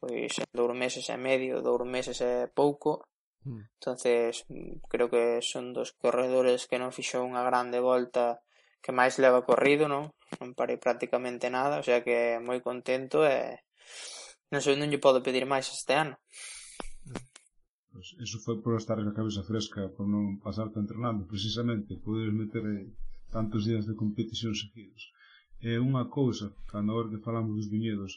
[0.00, 3.04] pois, en dous meses e medio, dous meses e pouco,
[3.44, 3.76] mm.
[3.76, 4.48] entonces
[4.88, 8.40] creo que son dos corredores que non fixo unha grande volta
[8.80, 10.16] que máis leva corrido, non?
[10.40, 13.60] Non parei prácticamente nada, o sea que moi contento e
[14.52, 16.14] Non sei, non lle podo pedir máis este ano.
[17.92, 22.64] Pues eso foi por estar na cabeza fresca, por non pasarte entrenando, precisamente, poderes meter
[22.64, 22.88] eh,
[23.36, 25.02] tantos días de competición seguidos.
[25.60, 28.12] É unha cousa, cando agora que falamos dos viñedos,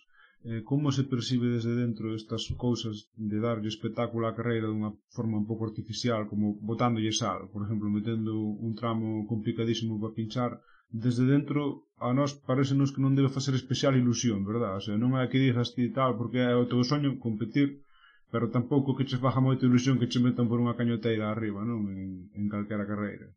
[0.50, 5.42] eh, como se percibe desde dentro estas cousas de darlle espectáculo á carreira dunha forma
[5.42, 8.34] un pouco artificial, como botándolle sal, por exemplo, metendo
[8.68, 10.52] un tramo complicadísimo para pinchar,
[10.90, 14.76] desde dentro a nós parécenos que non debe facer especial ilusión, verdad?
[14.76, 17.82] O sea, non é que digas ti tal porque é o teu soño competir,
[18.32, 21.88] pero tampouco que che faja moita ilusión que che metan por unha cañoteira arriba, non?
[21.88, 23.32] En, en calquera carreira.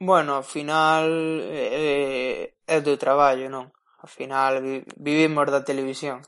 [0.00, 1.04] Bueno, ao final
[1.52, 3.68] eh, é do traballo, non?
[4.00, 6.24] Ao final vi, vivimos da televisión.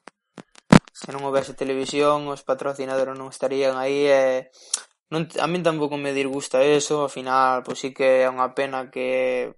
[0.91, 4.41] Se non houvese televisión, os patrocinadores non estarían aí e eh,
[5.09, 8.91] non, a min tampouco me disgusta eso, ao final, pois sí que é unha pena
[8.93, 9.55] que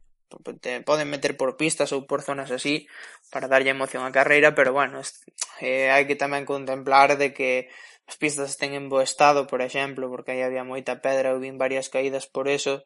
[0.61, 2.89] te poden meter por pistas ou por zonas así
[3.33, 5.25] para darlle emoción á carreira, pero bueno, es,
[5.61, 7.73] eh, hai que tamén contemplar de que
[8.07, 11.57] as pistas estén en bo estado, por exemplo, porque aí había moita pedra, ou vin
[11.57, 12.85] varias caídas por eso,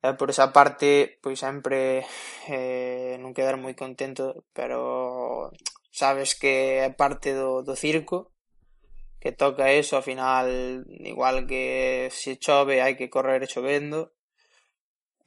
[0.00, 2.06] e por esa parte, pois sempre
[2.46, 5.50] eh, non quedar moi contento, pero
[5.90, 8.30] sabes que é parte do, do circo,
[9.18, 14.14] que toca eso, ao final, igual que se chove, hai que correr chovendo,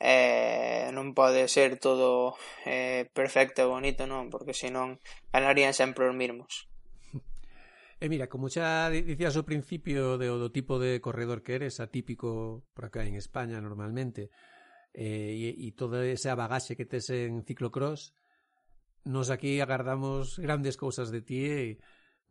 [0.01, 2.33] eh, non pode ser todo
[2.65, 4.33] eh, perfecto e bonito, non?
[4.33, 4.97] Porque senón
[5.29, 6.65] ganarían sempre os mismos.
[8.01, 12.65] E mira, como xa dicías ao principio de, do tipo de corredor que eres, atípico
[12.73, 14.33] por acá en España normalmente,
[14.97, 18.17] eh, e, e toda esa bagaxe que tes en ciclocross,
[19.05, 21.61] nos aquí agardamos grandes cousas de ti e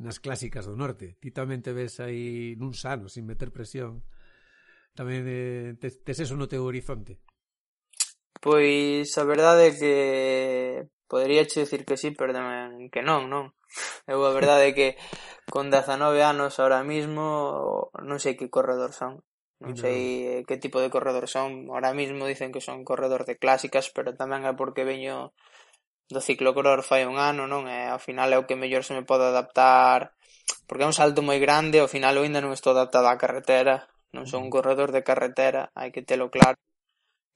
[0.03, 1.15] nas clásicas do norte.
[1.23, 4.03] Ti tamén te ves aí nun sano, sin meter presión.
[4.99, 7.23] Tamén eh, tes, tes eso no teu horizonte.
[8.39, 9.95] Pois a verdade é que
[11.11, 13.45] poderíache dicir que si, pero tamén que non, non?
[14.13, 14.89] Eu a verdade é que
[15.55, 17.25] con dezanove anos ahora mismo
[18.09, 19.21] non sei que corredor son.
[19.63, 21.69] Non sei eh, que tipo de corredor son.
[21.75, 25.17] Ahora mismo dicen que son corredor de clásicas, pero tamén é porque veño
[26.15, 27.63] do ciclocror fai un ano, non?
[27.69, 30.01] E ao final é o que mellor se me pode adaptar
[30.67, 33.77] porque é un salto moi grande, ao final eu ainda non estou adaptado á carretera,
[34.15, 36.57] non son un corredor de carretera, hai que telo claro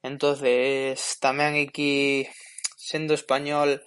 [0.05, 2.29] entonces tamén aquí
[2.77, 3.81] sendo español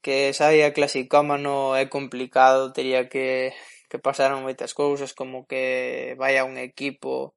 [0.00, 3.52] que saia clasicómano é complicado tería que
[3.86, 7.36] que pasaron moitas cousas como que vai un equipo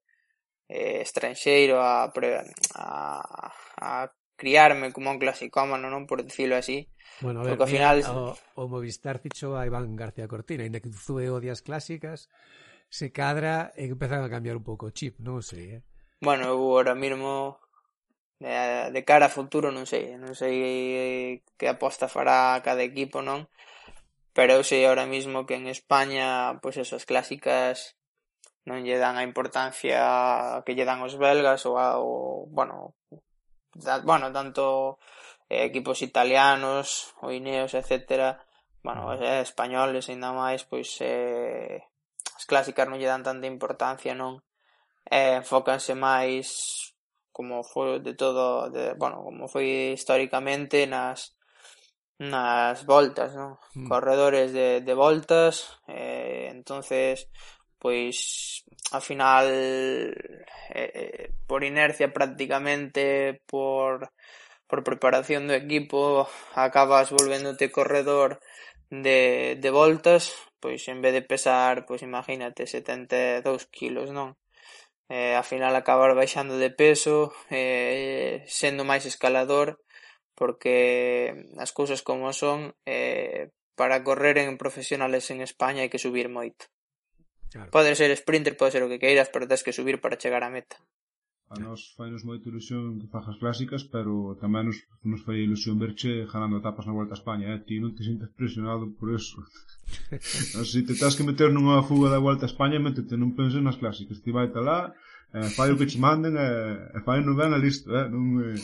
[0.71, 2.87] eh, estranxeiro a, a,
[3.77, 3.91] a
[4.39, 6.87] criarme como un clasicómano, non por decirlo así.
[7.19, 10.79] Bueno, a ver, Porque, ao final o, o Movistar fichou a Iván García Cortina, ainda
[10.79, 12.31] que zue odias clásicas,
[12.87, 15.81] se cadra e empezaron a cambiar un pouco o chip, non sei, eh.
[16.21, 17.59] Bueno, eu ahora mismo
[18.39, 20.55] de, de cara a futuro non sei, non sei
[21.03, 23.47] eh, que aposta fará cada equipo, non?
[24.35, 27.95] Pero eu sei ahora mismo que en España, pois pues esas clásicas
[28.67, 29.99] non lle dan a importancia
[30.65, 32.75] que lle dan os belgas ou, a, ou bueno,
[33.85, 34.63] da, bueno, tanto
[35.47, 38.29] eh, equipos italianos, o ineos, etcétera,
[38.83, 41.79] bueno, eh, españoles ainda máis, pois eh,
[42.37, 44.43] as clásicas non lle dan tanta importancia, non?
[45.11, 46.47] eh, enfócanse máis
[47.31, 51.35] como foi de todo, de, bueno, como foi históricamente nas
[52.19, 53.55] nas voltas, non?
[53.79, 53.87] Mm.
[53.87, 57.31] Corredores de, de voltas, eh, entonces
[57.79, 64.11] pois ao final eh, por inercia prácticamente por
[64.67, 68.43] por preparación do equipo acabas volvéndote corredor
[68.91, 74.35] de, de voltas pois en vez de pesar pois imagínate 72 kilos non
[75.09, 79.81] eh, a final acabar baixando de peso, eh, sendo máis escalador,
[80.37, 86.29] porque as cousas como son, eh, para correr en profesionales en España hai que subir
[86.29, 86.69] moito.
[87.49, 87.73] Claro.
[87.73, 90.49] Pode ser sprinter, pode ser o que queiras, pero tens que subir para chegar á
[90.53, 90.77] meta.
[91.49, 96.29] A nós fainos moito ilusión que fajas clásicas, pero tamén nos, nos fai ilusión verche
[96.29, 97.59] ganando etapas na Volta a España, eh?
[97.65, 99.41] Ti non te sintes presionado por eso.
[100.53, 103.65] non, se te tens que meter nunha fuga da Volta a España, métete, non penses
[103.65, 104.21] nas clásicas.
[104.21, 104.93] Ti vai lá,
[105.33, 108.05] eh, fai o que che manden, eh, fai non ben a listo, eh?
[108.05, 108.61] Non, eh,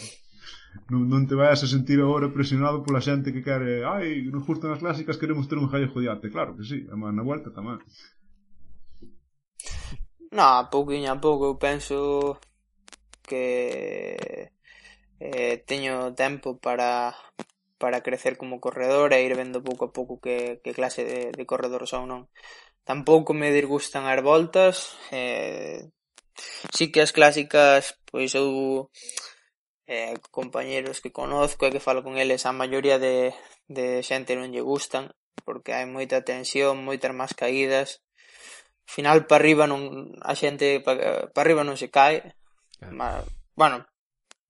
[0.93, 4.77] non, non te vayas a sentir agora presionado pola xente que quere ai, nos gustan
[4.77, 7.79] as clásicas, queremos ter un gallejo de arte claro que sí, é na vuelta tamén
[10.35, 11.95] Na, pouquinho a pouco eu penso
[13.25, 14.53] que
[15.19, 17.15] eh, teño tempo para
[17.77, 21.45] para crecer como corredor e ir vendo pouco a pouco que, que clase de, de
[21.45, 22.21] corredor son non.
[22.87, 25.89] Tampouco me disgustan as voltas, eh,
[26.71, 28.89] sí que as clásicas, pois eu
[29.87, 33.33] eh, compañeros que conozco e que falo con eles, a maioría de,
[33.67, 35.11] de xente non lle gustan,
[35.43, 38.01] porque hai moita tensión, moitas máis caídas,
[38.85, 42.37] final para arriba non a xente para, para arriba non se cae,
[42.89, 43.25] Claro.
[43.55, 43.85] Bueno,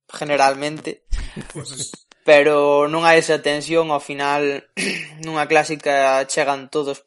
[0.10, 1.06] generalmente.
[1.52, 1.92] Pois
[2.26, 4.66] Pero non hai esa tensión, ao final
[5.24, 7.06] nunha clásica chegan todos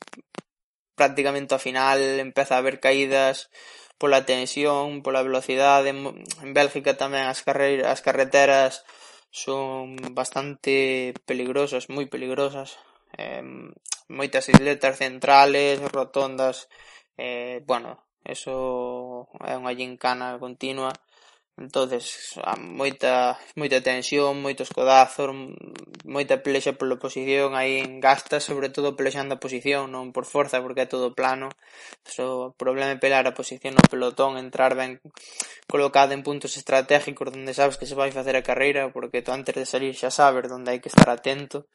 [0.94, 3.50] prácticamente ao final, empeza a haber caídas
[3.98, 5.90] pola tensión, pola velocidade.
[5.90, 8.86] En Bélgica tamén as, carre as carreteras
[9.34, 12.78] son bastante peligrosas, moi peligrosas.
[13.18, 13.42] Eh,
[14.06, 16.70] moitas isletas centrales, rotondas,
[17.18, 20.94] eh, bueno, eso é unha gincana continua
[21.58, 25.34] entonces moita moita tensión, moitos codazos,
[26.06, 30.62] moita pelexa pola posición aí en gasta, sobre todo pelexando a posición, non por forza
[30.62, 31.50] porque é todo plano.
[32.06, 35.02] So, o problema é pelar a posición no pelotón, entrar ben
[35.66, 39.54] colocado en puntos estratégicos onde sabes que se vai facer a carreira, porque tú antes
[39.58, 41.66] de salir xa sabes onde hai que estar atento.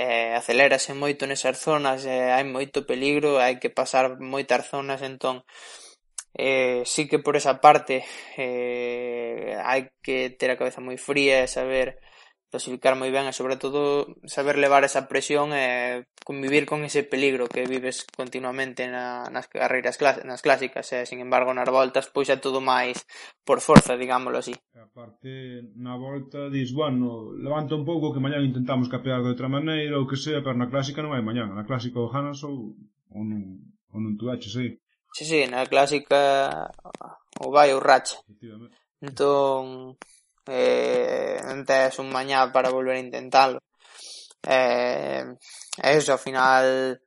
[0.00, 5.44] Eh, acelérase moito nesas zonas, eh, hai moito peligro, hai que pasar moitas zonas, entón
[6.34, 8.04] Eh, sí que por esa parte
[8.38, 11.98] eh, hai que ter a cabeza moi fría e saber
[12.50, 17.46] clasificar moi ben e sobre todo saber levar esa presión e convivir con ese peligro
[17.46, 22.38] que vives continuamente na, nas carreiras nas clásicas e sin embargo nas voltas pois é
[22.38, 23.06] todo máis
[23.46, 24.54] por forza, digámoslo así.
[24.74, 29.50] A parte na volta dis, bueno, levanta un pouco que mañán intentamos capear de outra
[29.50, 32.74] maneira ou que sea, pero na clásica non hai mañán na clásica o ganas ou,
[33.14, 33.62] ou non,
[33.94, 34.74] ou non tú daches aí
[35.12, 36.70] Sí, sí, na clásica
[37.40, 38.18] o vai ou racha.
[39.00, 39.96] Entón,
[40.46, 43.58] eh, non tes un mañá para volver a intentalo.
[44.46, 45.24] Eh,
[45.82, 47.00] eso, ao final,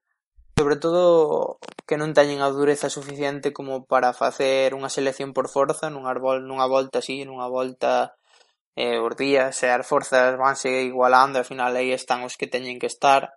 [0.57, 5.89] sobre todo que non teñen a dureza suficiente como para facer unha selección por forza
[5.89, 8.13] nunha, vol nunha volta así, nunha volta
[8.75, 12.77] eh, os días e as forzas vanse igualando, ao final aí están os que teñen
[12.81, 13.33] que estar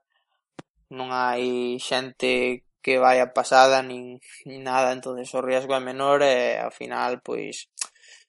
[0.92, 6.70] non hai xente que vaya pasada nin nada, entonces o riesgo é menor e ao
[6.70, 7.66] final pois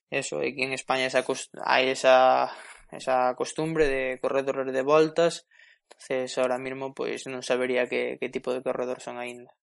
[0.09, 1.21] eso, e aquí en España esa
[1.61, 2.49] hai esa
[2.89, 5.45] esa costumbre de corredores de voltas,
[5.85, 9.53] entonces ahora mismo pois non sabería que, que tipo de corredor son aínda.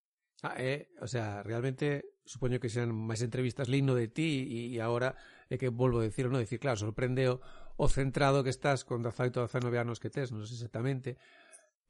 [0.47, 4.79] Ah, eh, o sea, realmente supoño que sean máis entrevistas lindo de ti e, e
[4.79, 5.19] agora
[5.51, 7.43] é que volvo a decir, non decir, claro, sorprendeo
[7.75, 11.19] o centrado que estás con 18 19 anos que tes, non sei exactamente,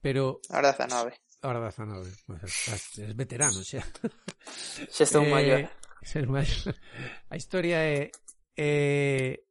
[0.02, 0.42] pero...
[0.50, 1.14] Ahora 19.
[1.46, 2.10] Hora da zanobe.
[2.42, 3.86] Es veterano, xa.
[4.90, 5.62] Xa estou eh, maior.
[6.02, 6.66] Ser máis.
[7.30, 8.10] A historia é
[8.58, 9.46] eh,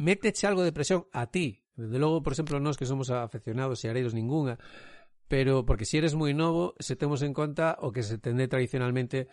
[0.00, 1.60] méteche algo de presión a ti.
[1.76, 4.56] Desde logo, por exemplo, nós que somos afeccionados e areiros ningunha,
[5.28, 8.48] pero porque se si eres moi novo, se temos en conta o que se tende
[8.48, 9.28] tradicionalmente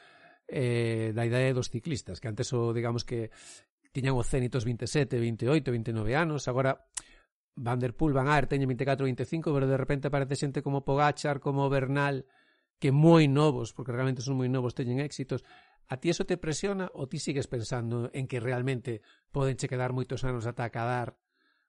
[0.52, 3.32] eh, da idade dos ciclistas, que antes o, digamos que
[3.96, 6.84] tiñan o cénitos 27, 28, 29 anos, agora
[7.56, 11.40] Van Der Poel, Van Aert teñen 24 25, pero de repente aparece xente como Pogachar,
[11.40, 12.26] como Bernal,
[12.80, 15.44] que moi novos, porque realmente son moi novos, teñen éxitos.
[15.92, 19.04] A ti eso te presiona ou ti sigues pensando en que realmente
[19.36, 21.20] poden che quedar moitos anos ata acabar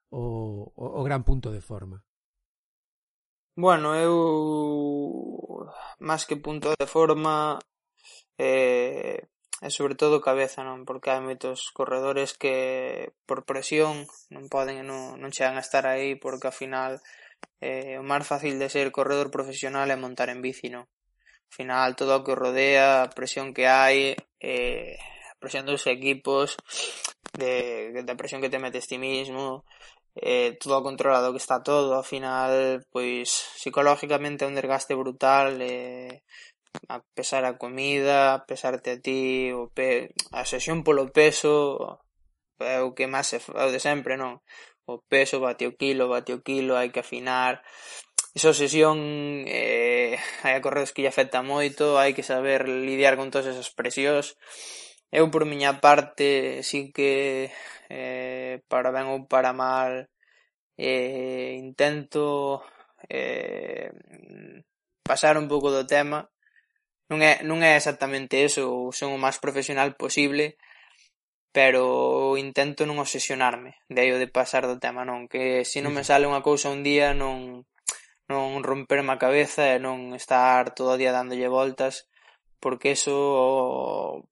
[0.09, 2.07] o, o, o gran punto de forma?
[3.53, 5.69] Bueno, eu
[5.99, 7.59] máis que punto de forma
[8.39, 9.29] eh,
[9.63, 10.83] e sobre todo cabeza, non?
[10.83, 12.55] Porque hai moitos corredores que
[13.23, 16.99] por presión non poden non, non chegan a estar aí porque ao final
[17.63, 20.83] eh, o máis fácil de ser corredor profesional é montar en bici, non?
[20.83, 24.99] Ao final todo o que rodea, a presión que hai, eh,
[25.31, 26.59] a presión dos equipos,
[27.39, 29.63] de, da presión que te metes ti mismo,
[30.15, 36.21] eh, todo controlado que está todo, ao final, pois, psicológicamente é un desgaste brutal, eh,
[36.87, 40.13] a pesar a comida, a pesarte a ti, o pe...
[40.31, 41.99] a sesión polo peso
[42.59, 44.41] é o que máis se é o de sempre, non?
[44.85, 47.63] O peso bate o kilo, bate o kilo, hai que afinar.
[48.33, 48.97] Esa sesión,
[49.47, 54.35] eh, hai acorreos que lle afecta moito, hai que saber lidiar con todas esas presións.
[55.13, 57.53] Eu por miña parte sí que
[57.89, 60.09] eh, para ben ou para mal
[60.77, 62.65] eh, intento
[63.09, 63.93] eh,
[65.05, 66.32] pasar un pouco do tema
[67.11, 70.55] non é, non é exactamente eso, son o máis profesional posible,
[71.53, 75.93] pero intento non obsesionarme, de aí o de pasar do tema, non, que se non
[75.93, 77.63] me sale unha cousa un día non
[78.31, 82.07] non romperme a cabeza e non estar todo o día dándolle voltas,
[82.63, 84.23] porque eso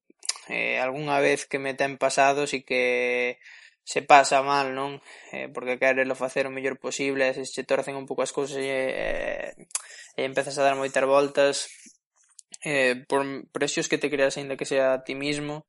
[0.48, 3.38] eh, algunha vez que me ten pasado si que
[3.84, 5.02] se pasa mal, non?
[5.36, 8.72] Eh, porque querelo facer o mellor posible, se che torcen un pouco as cousas e,
[8.72, 9.08] e,
[10.18, 11.56] e empezas a dar moitas voltas,
[12.64, 15.66] eh, por precios que te creas ainda que sea a ti mismo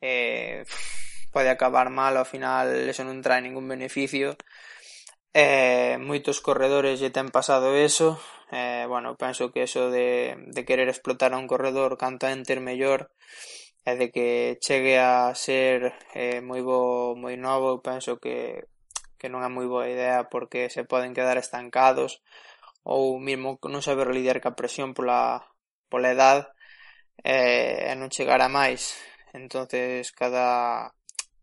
[0.00, 0.64] eh,
[1.32, 4.36] pode acabar mal ao final eso non trae ningún beneficio.
[5.36, 8.08] Eh, moitos corredores lle ten pasado eso.
[8.50, 13.00] Eh, bueno, penso que eso de, de querer explotar a un corredor canto enter mellor
[13.84, 14.26] e eh, de que
[14.64, 18.66] chegue a ser eh, moi bo, moi novo penso que,
[19.18, 22.22] que non é moi boa idea porque se poden quedar estancados
[22.82, 25.42] ou mesmo non saber lidiar ca presión pola,
[25.90, 26.38] pola edad
[27.24, 28.96] eh, e non chegar a máis
[29.32, 30.48] entonces cada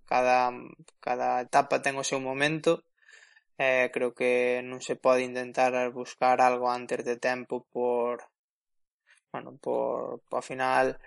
[0.06, 0.51] cada
[0.99, 2.84] cada etapa ten o seu momento
[3.58, 8.29] eh, creo que non se pode intentar buscar algo antes de tempo por
[9.34, 10.99] bueno, por, por ao final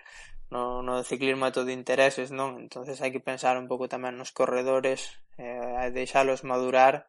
[0.49, 2.55] no, no ciclismo é todo intereses, non?
[2.63, 7.07] entonces hai que pensar un pouco tamén nos corredores eh, deixalos madurar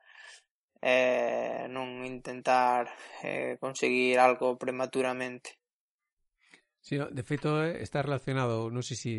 [0.83, 2.91] eh, non intentar
[3.23, 5.58] eh, conseguir algo prematuramente.
[6.89, 9.13] Sí, de feito eh, está relacionado, non sei se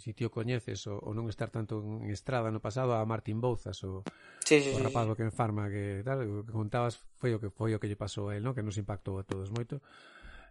[0.00, 3.36] si, si o coñeces o, ou non estar tanto en estrada no pasado a Martin
[3.36, 4.00] Bouzas, o,
[4.40, 5.16] sí, sí, o rapaz sí, sí.
[5.20, 8.32] que enfarma que tal, o que contabas foi o que foi o que lle pasou
[8.32, 8.56] a él, no?
[8.56, 9.84] que nos impactou a todos moito.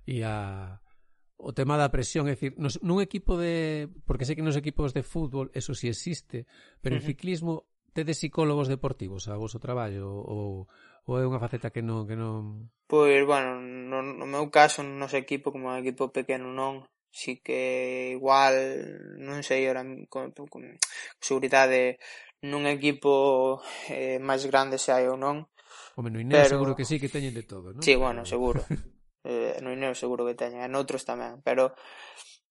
[0.06, 0.78] E a
[1.42, 4.94] o tema da presión, é dicir, nos, nun equipo de, porque sei que nos equipos
[4.94, 6.46] de fútbol eso si sí existe,
[6.78, 7.10] pero uh -huh.
[7.10, 7.54] en ciclismo
[7.90, 10.70] tedes psicólogos deportivos a vosso traballo ou
[11.10, 15.00] ou é unha faceta que non que non Pois, bueno, no, no meu caso, no
[15.00, 18.56] noso equipo, como é equipo pequeno non, si que igual,
[19.16, 19.80] non sei, ora,
[20.12, 20.64] con, con, con
[21.24, 22.04] seguridade,
[22.44, 25.48] nun equipo eh, máis grande se hai ou non.
[25.96, 26.60] O no Ineo pero...
[26.60, 27.80] seguro que sí, que teñen de todo, non?
[27.80, 28.60] Sí, bueno, seguro.
[29.24, 31.72] eh, no Ineo seguro que teñen, en outros tamén, pero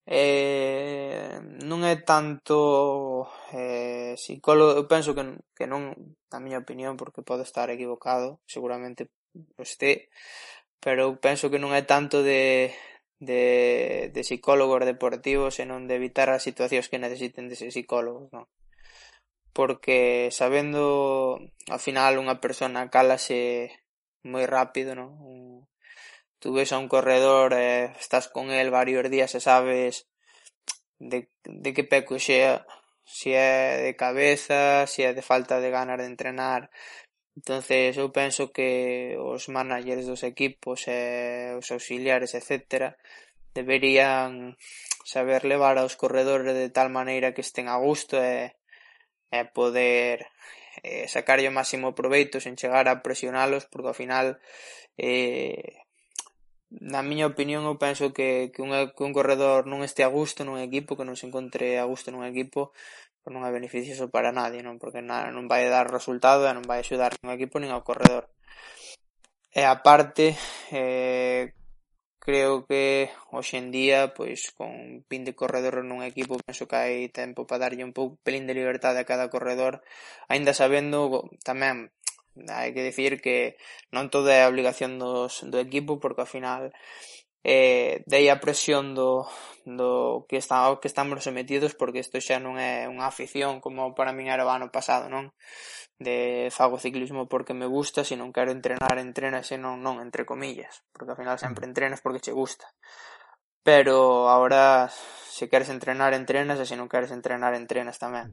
[0.06, 5.22] eh, non é tanto eh, psicólogo, eu penso que,
[5.56, 5.92] que non,
[6.32, 9.12] na miña opinión, porque podo estar equivocado, seguramente
[9.56, 10.10] o este,
[10.80, 12.72] pero eu penso que non é tanto de,
[13.20, 18.48] de, de psicólogos deportivos, senón de evitar as situacións que necesiten de psicólogos, non?
[19.52, 21.36] Porque sabendo,
[21.68, 23.70] ao final, unha persona calase
[24.24, 25.10] moi rápido, non?
[26.40, 30.08] tú ves a un corredor, eh, estás con él varios días e sabes
[30.98, 32.66] de, de que peco xea,
[33.04, 36.70] se é de cabeza, se é de falta de ganas de entrenar.
[37.36, 42.96] Entonces eu penso que os managers dos equipos eh, e os auxiliares, etc.,
[43.54, 44.56] deberían
[45.04, 48.54] saber levar aos corredores de tal maneira que estén a gusto e,
[49.30, 50.30] e poder
[50.82, 54.26] eh, sacarlle o máximo proveito sen chegar a presionalos porque ao final
[54.94, 55.82] eh,
[56.70, 60.46] na miña opinión eu penso que, que, un, que un corredor non este a gusto
[60.46, 62.70] nun equipo, que non se encontre a gusto nun equipo,
[63.22, 64.78] pois non é beneficioso para nadie, non?
[64.78, 67.82] Porque na, non vai dar resultado e non vai axudar nin ao equipo nin ao
[67.82, 68.30] corredor.
[69.50, 70.38] E aparte,
[70.70, 71.58] eh,
[72.22, 77.48] creo que hoxe en día, pois con 20 corredores nun equipo, penso que hai tempo
[77.48, 79.82] para darlle un pouco pelín de libertade a cada corredor,
[80.30, 81.90] aínda sabendo tamén
[82.48, 83.58] Hai que decir que
[83.90, 86.70] non toda é obligación dos, do equipo porque ao final
[87.42, 89.24] eh, dei a presión do,
[89.64, 94.12] do que, está, que estamos sometidos porque isto xa non é unha afición como para
[94.12, 95.32] min era o ano pasado non?
[96.00, 100.28] De fago ciclismo porque me gusta se non quero entrenar, entrena se non, non, entre
[100.28, 102.68] comillas porque ao final sempre entrenas porque che gusta.
[103.60, 108.32] Pero agora se queres entrenar, entrenas e se non queres entrenar, entrenas tamén.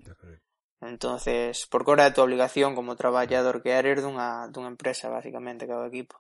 [0.82, 5.66] Entonces, porque ahora é a tua obligación como traballador que eres dunha, dunha empresa, basicamente,
[5.66, 6.16] que é o equipo.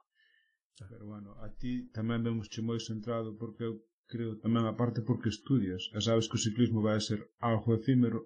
[0.89, 3.73] Pero bueno, a ti tamén vemos che moi centrado porque eu
[4.11, 8.19] creo tamén a parte porque estudias e sabes que o ciclismo vai ser algo efímero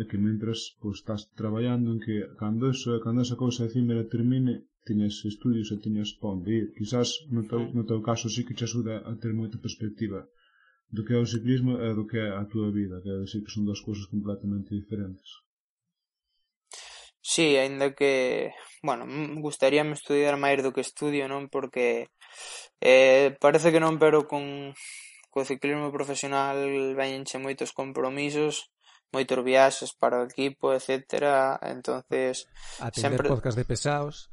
[0.00, 4.52] e que mentras pois, estás traballando en que cando, eso, cando esa cousa efímera termine
[4.86, 6.66] tiñas estudios e tiñas pa onde ir.
[6.78, 10.20] Quizás no teu, no teu caso sí que te axuda a ter moita perspectiva
[10.94, 13.40] do que é o ciclismo e do que é a túa vida que é decir
[13.44, 15.28] que son dúas cousas completamente diferentes.
[17.36, 19.04] Sí, aínda que, bueno,
[19.44, 21.52] gustaríame estudiar máis do que estudio, non?
[21.52, 22.08] Porque
[22.80, 24.72] eh, parece que non, pero con
[25.28, 26.64] co ciclismo profesional
[26.96, 28.72] veñenche moitos compromisos,
[29.12, 32.48] moitos viaxes para o equipo, etcétera, entonces
[32.80, 34.32] Atender sempre podcast de pesados.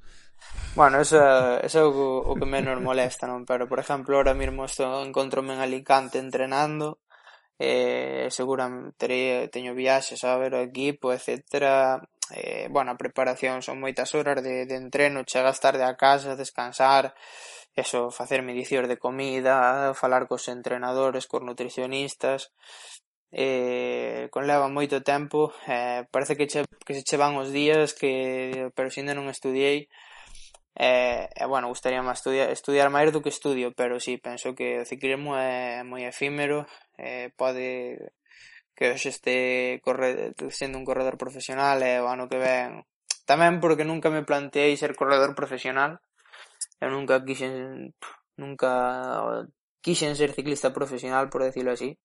[0.72, 1.20] Bueno, eso,
[1.60, 3.44] eso é o, o que menos molesta, non?
[3.44, 7.04] Pero, por exemplo, ahora mismo estou encontrome en Alicante entrenando,
[7.60, 12.00] eh, seguramente teño viaxes a ver o equipo, etcétera,
[12.34, 17.14] eh, bueno, a preparación son moitas horas de, de entreno, chegas tarde a casa, descansar,
[17.76, 22.54] eso, facer medicións de comida, falar cos entrenadores, cos nutricionistas,
[23.34, 27.94] eh, con leva moito tempo, eh, parece que, che, que se che van os días,
[27.98, 29.90] que, pero xinde non estudiei,
[30.76, 34.82] eh, eh, bueno, gustaría máis estudiar, estudiar máis do que estudio, pero sí, penso que
[34.82, 36.66] o ciclismo é moi efímero,
[36.98, 37.98] eh, pode
[38.76, 39.36] que hoxe este
[39.86, 42.86] corre, sendo un corredor profesional e o ano que ven
[43.30, 46.02] tamén porque nunca me planteei ser corredor profesional.
[46.82, 47.94] Eu nunca quixen
[48.36, 48.72] nunca
[49.86, 52.00] quixen ser ciclista profesional por decirlo así.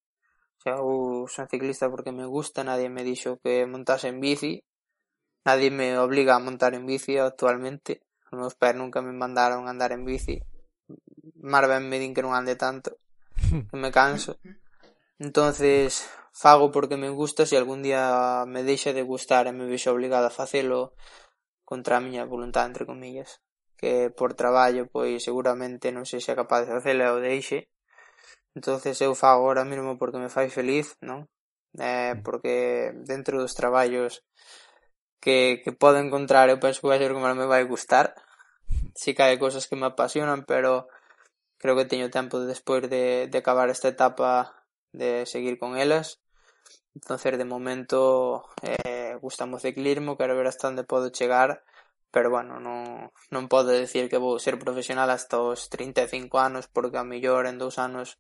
[0.59, 4.63] O sea, eu son ciclista porque me gusta nadie me dixo que montase en bici.
[5.47, 8.03] Nadie me obliga a montar en bici actualmente.
[8.29, 10.37] Os meus pais nunca me mandaron a andar en bici.
[11.41, 12.99] Máis ben me din que non ande tanto
[13.71, 14.37] que me canso.
[15.19, 19.91] Entonces fago porque me gusta se algún día me deixa de gustar e me vexo
[19.91, 20.95] obrigada a facelo
[21.67, 23.43] contra a miña voluntad entre comillas,
[23.75, 27.59] que por traballo pois seguramente non sexa capaz de facelo e o deixe,
[28.55, 31.27] entonces eu fago ahora mesmo porque me fai feliz, non?
[31.75, 32.23] Eh, mm.
[32.23, 34.23] porque dentro dos traballos
[35.19, 38.15] que, que podo encontrar eu penso que vai ser como me vai gustar,
[38.95, 40.87] si que hai cousas que me apasionan, pero
[41.59, 44.55] creo que teño tempo despois de, de acabar esta etapa
[44.95, 46.23] de seguir con elas.
[46.95, 51.63] Entonces, de momento, eh, gustame o ciclismo, quero ver hasta onde podo chegar,
[52.11, 56.99] pero bueno, non, non podo decir que vou ser profesional hasta os 35 anos, porque
[56.99, 58.19] a mellor en dous anos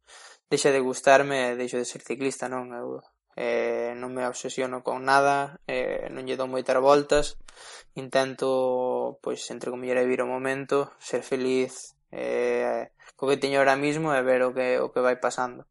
[0.53, 2.71] deixa de gustarme e deixo de ser ciclista, non?
[2.77, 3.01] Eu,
[3.37, 7.27] eh, eh non me obsesiono con nada, eh, non lle dou moitas voltas,
[7.97, 14.13] intento, pois, entre comillas, vivir o momento, ser feliz eh, co que teño ahora mismo
[14.15, 15.65] e ver o que, o que vai pasando.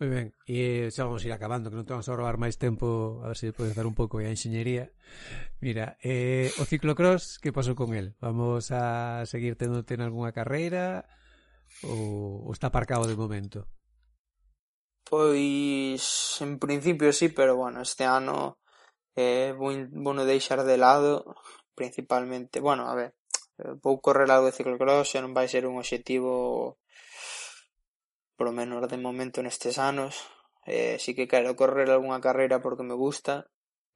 [0.00, 3.20] Moi ben, e xa vamos ir acabando que non te vamos a robar máis tempo
[3.20, 4.88] a ver se podes dar un pouco a enxeñería
[5.60, 8.16] mira, eh, o ciclocross que pasou con el?
[8.16, 11.04] Vamos a seguir tendote en algunha carreira
[11.84, 13.68] ou, ou está aparcado de momento?
[15.04, 18.56] Pois, en principio sí, pero bueno, este ano
[19.20, 21.36] eh, vou, vou no deixar de lado
[21.76, 23.12] principalmente, bueno, a ver
[23.84, 26.79] vou correr algo de ciclocross xa non vai ser un obxectivo
[28.40, 30.16] polo menos de momento nestes anos,
[30.66, 33.48] Eh, si que quero correr algunha carreira porque me gusta,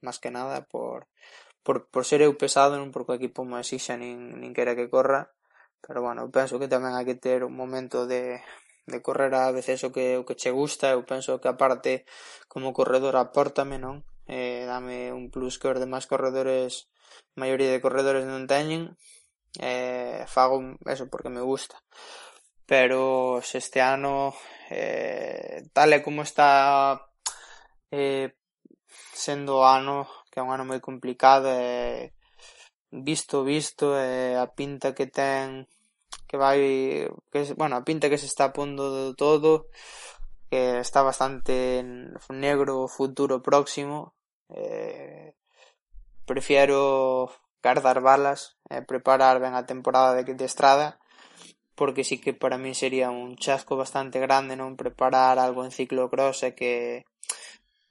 [0.05, 1.09] máis que nada por,
[1.65, 4.89] por, por ser eu pesado, non porque o equipo me exixa nin, nin quera que
[4.89, 5.33] corra,
[5.85, 8.41] pero bueno, penso que tamén hai que ter un momento de,
[8.89, 12.09] de correr a veces o que, o que che gusta, eu penso que aparte
[12.49, 14.03] como corredor apórtame, non?
[14.25, 16.89] Eh, dame un plus que os demais corredores,
[17.37, 18.97] maioría de corredores non teñen,
[19.61, 20.57] eh, fago
[20.89, 21.77] eso porque me gusta
[22.67, 24.35] pero se este ano
[24.71, 27.11] eh, tal e como está
[27.91, 28.35] eh,
[29.13, 32.05] sendo o ano que é un ano moi complicado e eh,
[32.91, 35.69] visto visto eh, a pinta que ten
[36.27, 39.69] que vai que bueno, a pinta que se está pondo de todo
[40.51, 41.85] que está bastante
[42.31, 44.15] negro o futuro próximo
[44.49, 45.35] eh,
[46.25, 47.31] prefiero
[47.63, 50.99] guardar balas e eh, preparar ben a temporada de, de estrada
[51.75, 56.47] porque sí que para min sería un chasco bastante grande non preparar algo en ciclocross
[56.47, 56.73] e que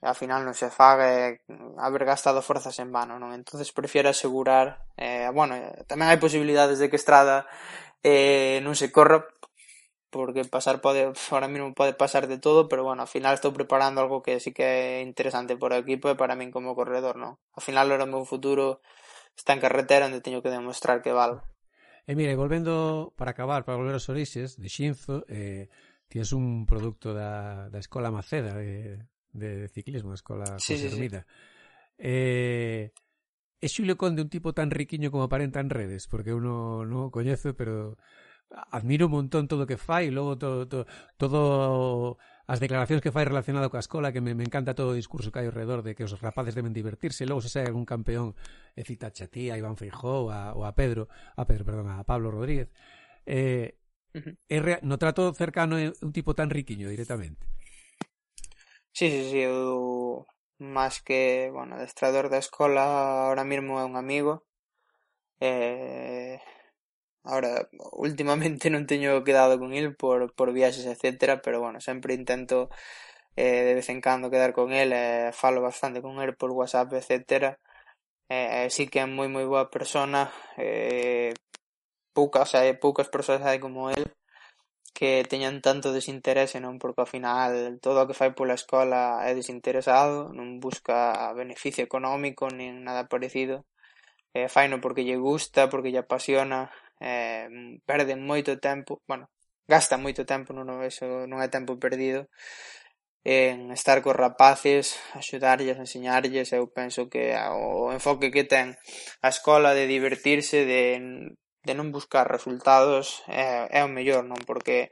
[0.03, 1.39] ao final non se faga
[1.79, 3.31] haber gastado forzas en vano, non?
[3.31, 5.55] Entonces prefiero asegurar, eh, bueno,
[5.87, 7.47] tamén hai posibilidades de que Estrada
[8.03, 9.23] eh, non se corra
[10.13, 14.03] porque pasar pode, ahora mesmo pode pasar de todo, pero bueno, ao final estou preparando
[14.03, 17.39] algo que sí que é interesante para o equipo para min como corredor, non?
[17.55, 18.83] Ao final o meu futuro
[19.39, 21.52] está en carretera onde teño que demostrar que valo.
[22.05, 25.69] E mire, volvendo para acabar, para volver aos orixes de Xinzo, eh,
[26.11, 31.09] tienes un produto da, da Escola Maceda de, de ciclismo, a Escola sí, José sí,
[31.09, 31.17] Sí.
[31.97, 32.91] Eh,
[33.63, 37.07] é Xulio Conde un tipo tan riquiño como aparenta en redes, porque eu non no
[37.07, 37.95] coñezo, pero
[38.51, 40.83] admiro un montón todo o que fai, logo todo, todo,
[41.15, 45.31] todo as declaracións que fai relacionado coa escola que me, me encanta todo o discurso
[45.31, 48.35] que hai alrededor de que os rapaces deben divertirse logo se sai algún campeón
[48.75, 51.07] e cita a Chatí, a Iván Feijó a, ou a Pedro
[51.39, 52.67] a Pedro, perdón, a Pablo Rodríguez
[53.23, 53.79] eh,
[54.11, 54.35] uh -huh.
[54.51, 57.47] é no trato cercano é un tipo tan riquiño directamente
[58.93, 60.27] Sí, sí, sí, eu
[60.61, 62.83] máis que, bueno, adestrador da escola
[63.25, 64.45] ahora mesmo é un amigo
[65.41, 66.37] eh,
[67.23, 67.69] Ahora,
[68.07, 72.69] últimamente non teño quedado con el por, por viaxes, etcétera, pero bueno, sempre intento
[73.35, 76.93] eh, de vez en cando quedar con el, eh, falo bastante con el por WhatsApp,
[76.93, 77.59] etcétera.
[78.29, 80.21] Eh, sí que é moi moi boa persona,
[80.57, 81.33] eh,
[82.17, 84.03] poucas, hai poucas persoas hai como el
[84.97, 86.75] que teñan tanto desinterese, non?
[86.81, 87.51] Porque ao final
[87.85, 90.97] todo o que fai pola escola é desinteresado, non busca
[91.41, 93.55] beneficio económico nin nada parecido.
[94.37, 96.59] Eh, faino porque lle gusta, porque lle apasiona,
[97.03, 97.47] eh,
[97.83, 99.27] perden moito tempo, bueno,
[99.67, 102.31] gasta moito tempo, non, eso non é tempo perdido,
[103.23, 108.75] en estar cos rapaces, axudarlles, enseñarlles, eu penso que o enfoque que ten
[109.23, 110.83] a escola de divertirse, de,
[111.63, 114.39] de non buscar resultados, é, é o mellor, non?
[114.43, 114.91] Porque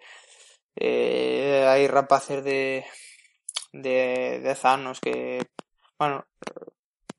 [0.80, 2.88] eh, hai rapaces de,
[3.76, 5.44] de 10 anos que,
[6.00, 6.24] bueno,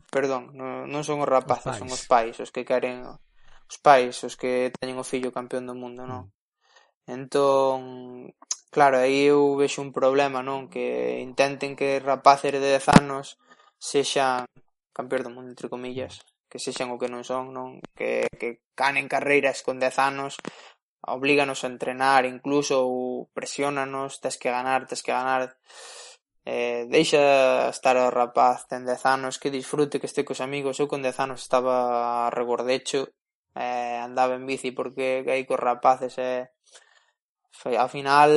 [0.08, 3.04] perdón, non, non son os rapaces, os son os pais, os que queren
[3.72, 6.28] os pais os que teñen o fillo campeón do mundo, non?
[7.08, 8.36] Entón,
[8.68, 10.68] claro, aí eu vexo un problema, non?
[10.68, 13.40] Que intenten que rapaces de 10 anos
[13.80, 14.44] sexan
[14.92, 16.20] campeón do mundo, entre comillas,
[16.52, 17.80] que sexan o que non son, non?
[17.96, 20.36] Que, que canen carreiras con 10 anos,
[21.00, 25.56] oblíganos a entrenar, incluso ou presiónanos, tes que ganar, tes que ganar
[26.44, 30.90] eh, deixa estar o rapaz ten 10 anos que disfrute que este cos amigos eu
[30.90, 33.14] con 10 anos estaba regordecho
[33.54, 36.44] eh, andaba en bici porque aí cos rapaces e eh,
[37.52, 38.32] foi, ao final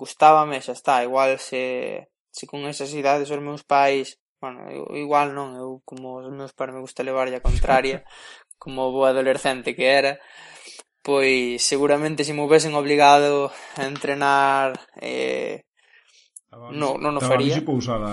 [0.00, 5.56] gustábame xa está, igual se se con esas idades os meus pais bueno, igual non,
[5.56, 8.04] eu como os meus pais me gusta levar a contraria
[8.62, 10.12] como bo adolescente que era
[11.04, 15.68] pois seguramente se me houvesen obligado a entrenar eh,
[16.72, 17.60] no, non o faría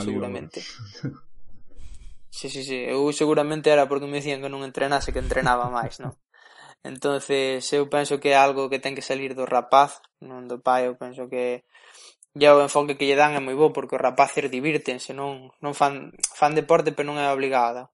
[0.03, 0.59] seguramente.
[2.31, 5.99] Sí, sí, sí, eu seguramente era porque me dicían que non entrenase que entrenaba máis,
[5.99, 6.15] non?
[6.83, 10.89] Entonces, eu penso que é algo que ten que salir do rapaz, non do pai,
[10.89, 11.61] eu penso que
[12.33, 15.73] ya o enfoque que lle dan é moi bo porque os rapaces divirtense, non, non
[15.77, 16.09] fan,
[16.39, 17.93] fan deporte pero non é obrigada.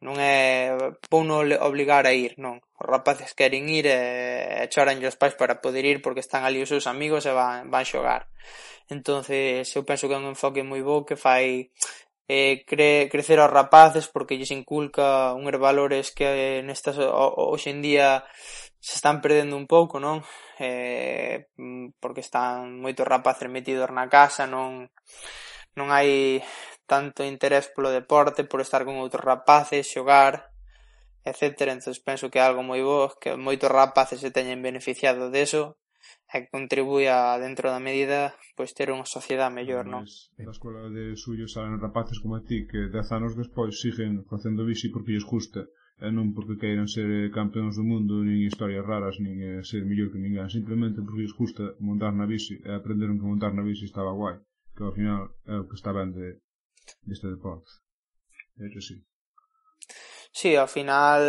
[0.00, 0.72] Non é
[1.12, 2.56] pouno obligar a ir, non.
[2.80, 6.62] Os rapaces queren ir e, e choran os pais para poder ir porque están ali
[6.62, 8.30] os seus amigos e van, van xogar.
[8.88, 11.68] Entonces, eu penso que é un enfoque moi bo que fai
[12.32, 17.82] Eh, cre, crecer aos rapaces porque lles inculca uns valores que eh, nestas hoxe en
[17.82, 18.22] día
[18.78, 20.22] se están perdendo un pouco, non?
[20.62, 21.50] Eh,
[21.98, 24.86] porque están moitos rapaces metidos na casa, non
[25.74, 26.38] non hai
[26.86, 30.54] tanto interés polo deporte, por estar con outros rapaces, xogar,
[31.26, 31.74] etc.
[31.74, 35.79] Entón penso que é algo moi bo, que moitos rapaces se teñen beneficiado deso,
[36.30, 40.06] e que contribúa dentro da medida pois ter unha sociedade mellor, non?
[40.38, 44.62] Na escola de suyo salen rapaces como a ti que dez anos despois siguen facendo
[44.62, 45.66] bici porque lles gusta
[46.00, 50.08] e non porque queiran ser campeóns do mundo nin historias raras, nin eh, ser mellor
[50.08, 50.48] que ninguén.
[50.48, 54.40] Simplemente porque lles gusta montar na bici e aprenderon que montar na bici estaba guai
[54.80, 56.40] que ao final é o que está ben de,
[57.04, 57.68] deste deporte.
[58.58, 59.04] É que sí
[60.32, 61.20] Sí, ao final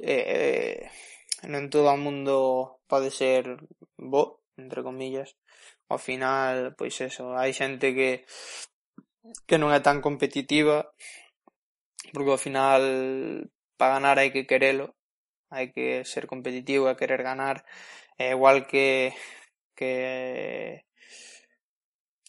[0.00, 3.60] eh, eh, non todo o mundo pode ser
[3.94, 5.36] bo entre comillas,
[5.88, 8.10] ao final, pois eso, hai xente que
[9.48, 10.76] que non é tan competitiva
[12.14, 12.82] porque ao final
[13.78, 14.86] para ganar hai que querelo
[15.50, 17.56] hai que ser competitivo e querer ganar.
[18.18, 19.14] É igual que
[19.78, 19.92] que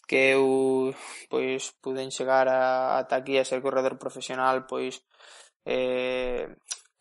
[0.08, 0.44] que eu
[1.32, 5.04] pois puden chegar a, ata aquí a ser corredor profesional pois
[5.66, 6.48] eh,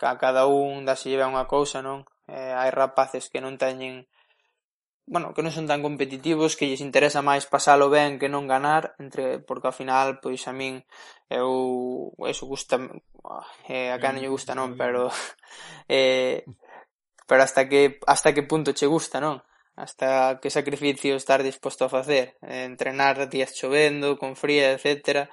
[0.02, 2.04] a cada un da se lleva unha cousa non?
[2.28, 4.06] Eh, hai rapaces que non teñen
[5.08, 9.00] bueno, que non son tan competitivos, que lles interesa máis pasalo ben que non ganar,
[9.00, 10.84] entre porque ao final pois a min
[11.32, 12.76] eu eso gusta
[13.24, 15.08] ah, eh, a cano lle gusta non, pero
[15.88, 16.44] eh,
[17.24, 19.40] pero hasta que hasta que punto che gusta, non?
[19.80, 25.32] Hasta que sacrificio estar disposto a facer, eh, entrenar días chovendo, con fría, etcétera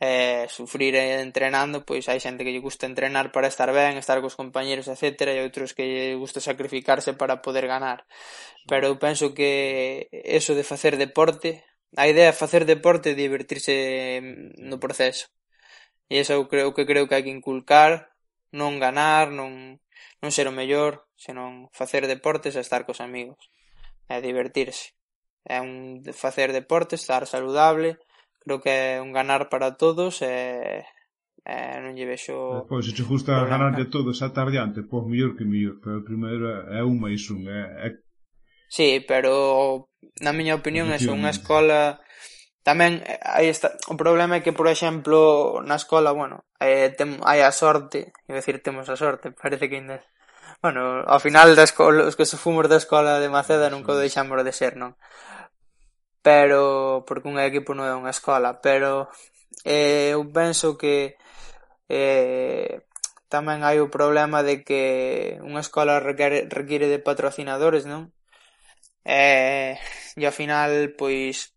[0.00, 4.38] eh, sufrir entrenando, pois hai xente que lle gusta entrenar para estar ben, estar cos
[4.38, 5.34] compañeros, etc.
[5.34, 8.06] E outros que lle gusta sacrificarse para poder ganar.
[8.70, 11.64] Pero eu penso que eso de facer deporte,
[11.96, 13.74] a idea é facer deporte e divertirse
[14.70, 15.26] no proceso.
[16.08, 18.14] E eso eu creo que creo que hai que inculcar,
[18.54, 19.82] non ganar, non,
[20.22, 23.50] non ser o mellor, senón facer deportes e estar cos amigos.
[24.08, 24.94] E divertirse.
[25.44, 27.98] É un facer deporte, estar saludable,
[28.48, 30.80] creo que é un ganar para todos e,
[31.44, 33.52] e non lle vexo eh, Pois se te gusta problema.
[33.52, 37.44] ganar de todos a tardiante, pois mellor que mellor, pero primeiro é un máis un,
[37.44, 37.88] é, é...
[38.72, 39.92] Sí, pero
[40.24, 42.00] na miña opinión é unha escola
[42.64, 47.20] tamén eh, aí está o problema é que por exemplo na escola, bueno, eh, tem,
[47.28, 50.00] hai a sorte, é dicir temos a sorte, parece que ainda
[50.58, 54.00] Bueno, ao final da escola, os que se fomos da escola de Maceda nunca o
[54.02, 54.98] deixamos de ser, non?
[56.28, 59.08] pero porque un equipo non é unha escola, pero
[59.64, 61.16] eh, eu penso que
[61.88, 62.84] eh,
[63.32, 68.12] tamén hai o problema de que unha escola requere, require de patrocinadores, non?
[69.08, 69.80] Eh,
[70.20, 71.56] e ao final, pois,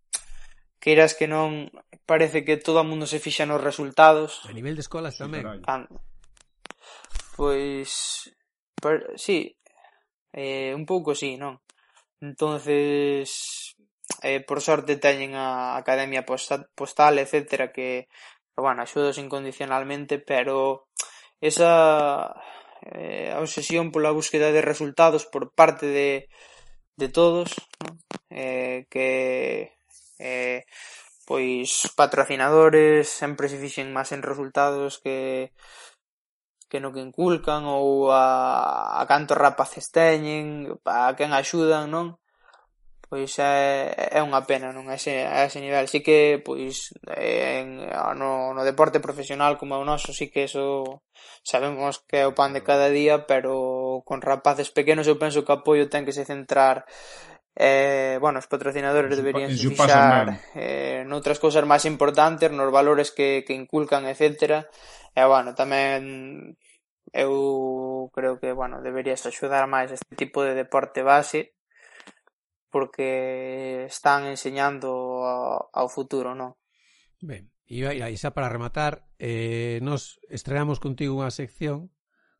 [0.79, 1.67] queiras que non,
[2.07, 4.39] parece que todo o mundo se fixa nos resultados.
[4.47, 5.51] A nivel de escolas tamén.
[5.51, 5.83] Sí, ah,
[7.35, 7.91] pois,
[8.79, 9.51] per, sí,
[10.31, 11.59] eh, un pouco sí, non?
[12.23, 13.75] Entonces,
[14.23, 18.07] Eh, por sorte teñen a Academia Postal, etcétera, que,
[18.55, 20.87] bueno, axudos incondicionalmente, pero
[21.41, 22.35] esa
[22.81, 26.29] eh, obsesión pola búsqueda de resultados por parte de,
[26.97, 27.97] de todos, ¿no?
[28.29, 29.73] eh, que
[30.19, 30.65] eh,
[31.25, 35.51] pois patrocinadores sempre se fixen máis en resultados que
[36.71, 42.20] que no que inculcan ou a, a cantos rapaces teñen, a quen axudan, non?
[43.11, 44.87] pois é, é unha pena, non?
[44.87, 45.83] A ese, a ese nivel.
[45.91, 47.83] Sí que, pois, en,
[48.15, 51.03] no, no deporte profesional como é o noso, sí que eso
[51.43, 55.51] sabemos que é o pan de cada día, pero con rapaces pequenos eu penso que
[55.51, 56.87] o apoio ten que se centrar
[57.59, 63.43] eh, bueno, os patrocinadores deberían se fixar eh, noutras cousas máis importantes, nos valores que,
[63.43, 64.71] que inculcan, etc.
[65.11, 66.55] E, bueno, tamén
[67.11, 71.51] eu creo que, bueno, deberías axudar máis este tipo de deporte base
[72.71, 75.27] porque están enseñando
[75.69, 76.55] ao futuro, non?
[77.19, 81.91] Ben, e aí xa para rematar, eh, nos estreamos contigo unha sección,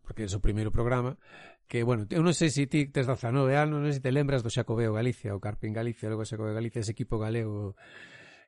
[0.01, 1.19] porque é o primeiro programa,
[1.67, 4.43] que, bueno, eu non sei se ti tes 19 anos, non sei se te lembras
[4.43, 7.79] do Xacobeo Galicia, o Carpin Galicia, logo Xacobeo Galicia, ese equipo galego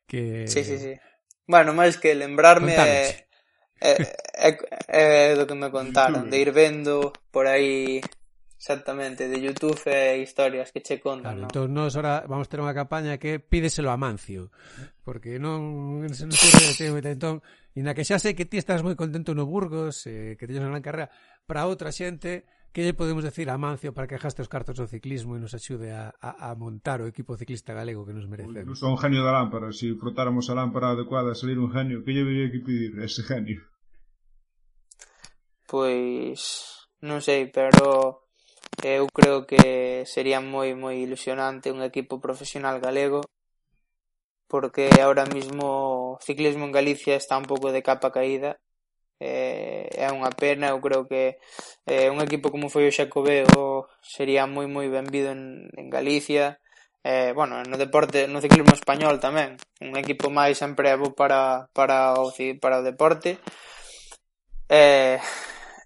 [0.07, 0.47] que...
[0.47, 0.95] Sí, sí, sí.
[1.47, 3.27] Bueno, máis que lembrarme é,
[3.79, 3.91] é,
[4.39, 4.49] é,
[4.87, 7.99] é do que me contaron, de ir vendo por aí
[8.63, 11.35] Exactamente, de YouTube e historias que che contan.
[11.35, 11.47] Claro, ¿no?
[11.51, 14.55] Entón, nos ahora vamos ter unha campaña que pídeselo a Mancio,
[15.03, 17.43] porque non se nos ocurre entón,
[17.75, 20.63] e na que xa sei que ti estás moi contento no Burgos, eh, que teñes
[20.63, 21.11] unha gran carrera,
[21.43, 24.87] para outra xente, que lle podemos decir a Mancio para que gaste os cartos do
[24.87, 28.63] ciclismo e nos axude a, a, a montar o equipo ciclista galego que nos merece.
[28.63, 31.99] Incluso un genio da lámpara, se si frotáramos a lámpara adecuada a salir un genio,
[32.07, 33.59] que lle vería que pedir ese genio?
[35.67, 38.22] Pois, non sei, pero
[38.83, 43.21] eu creo que sería moi moi ilusionante un equipo profesional galego
[44.47, 48.59] porque ahora mismo o ciclismo en Galicia está un pouco de capa caída
[49.19, 51.39] eh, é unha pena, eu creo que
[51.87, 56.59] eh, un equipo como foi o Xacobeo sería moi moi benvido en, en Galicia
[57.03, 59.59] eh, bueno, no deporte, no ciclismo español tamén.
[59.83, 62.31] Un equipo máis sempre é bo para, para, o,
[62.63, 63.39] para o deporte
[64.69, 65.19] eh,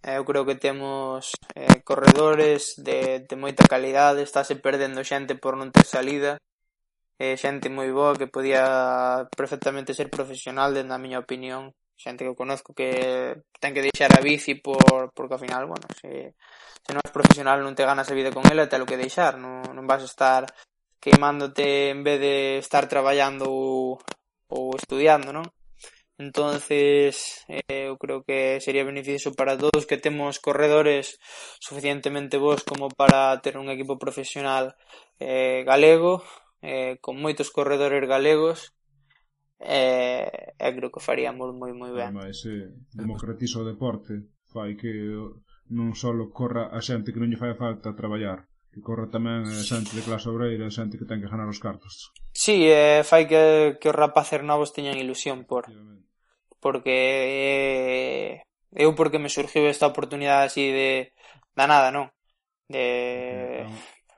[0.07, 5.59] Eh, eu creo que temos eh, corredores de, de moita calidade, estáse perdendo xente por
[5.59, 6.39] non ter salida,
[7.19, 12.31] eh, xente moi boa que podía perfectamente ser profesional, dentro da miña opinión, xente que
[12.31, 16.31] eu conozco que ten que deixar a bici por, porque ao final, bueno, se,
[16.87, 19.35] se non és profesional non te ganas a vida con ela, te lo que deixar,
[19.35, 20.41] non, non vas a estar
[21.03, 23.99] queimándote en vez de estar traballando ou,
[24.55, 25.43] ou estudiando, non?
[26.17, 31.21] Entonces, eh, eu creo que sería beneficioso para todos que temos corredores
[31.61, 34.73] suficientemente bons como para ter un equipo profesional
[35.21, 36.25] eh, galego,
[36.65, 38.73] eh, con moitos corredores galegos,
[39.61, 40.25] eh,
[40.57, 42.17] e eh, eh, creo que faríamos moi moi ben.
[42.17, 44.89] Mas, eh, democratiza o deporte, fai que
[45.69, 49.61] non só corra a xente que non lle fai falta traballar, que corre tamén a
[49.61, 52.09] xente de clase obreira, a xente que ten que ganar os cartos.
[52.33, 55.69] Sí, eh, fai que, que os rapaces novos teñan ilusión por.
[55.69, 56.06] Obviamente
[56.59, 58.41] porque eh,
[58.73, 61.13] eu porque me surgiu esta oportunidade así de
[61.57, 62.11] da nada, non?
[62.67, 63.65] De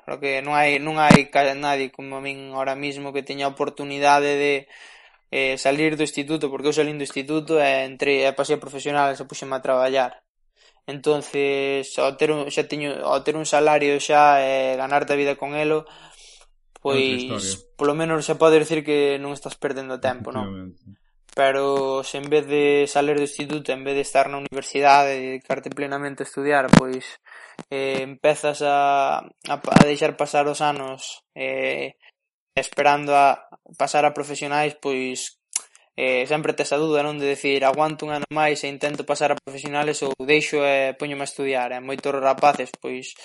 [0.06, 4.36] creo que non hai non hai nadie como a min ahora mismo que teña oportunidade
[4.36, 4.54] de
[5.32, 9.14] eh, salir do instituto, porque eu salín do instituto e entre e pasei a profesional
[9.14, 10.26] e se puxeme a traballar.
[10.90, 15.20] Entonces, ao ter un, xa teño, ao ter un salario xa e eh, ganarte a
[15.22, 15.86] vida con elo,
[16.82, 17.22] pois
[17.78, 20.74] polo menos xa pode decir que non estás perdendo tempo, non?
[21.40, 25.40] pero se en vez de salir do instituto, en vez de estar na universidade e
[25.40, 27.16] dedicarte plenamente a estudiar, pois
[27.72, 31.96] eh, empezas a, a, a deixar pasar os anos eh,
[32.60, 33.48] esperando a
[33.80, 35.40] pasar a profesionais, pois
[35.96, 37.16] eh, sempre tes a dúda, non?
[37.16, 40.94] De decir, aguanto un ano máis e intento pasar a profesionales ou deixo e eh,
[41.00, 41.72] poñome a estudiar.
[41.72, 41.84] E eh?
[41.84, 43.16] moitos rapaces, pois,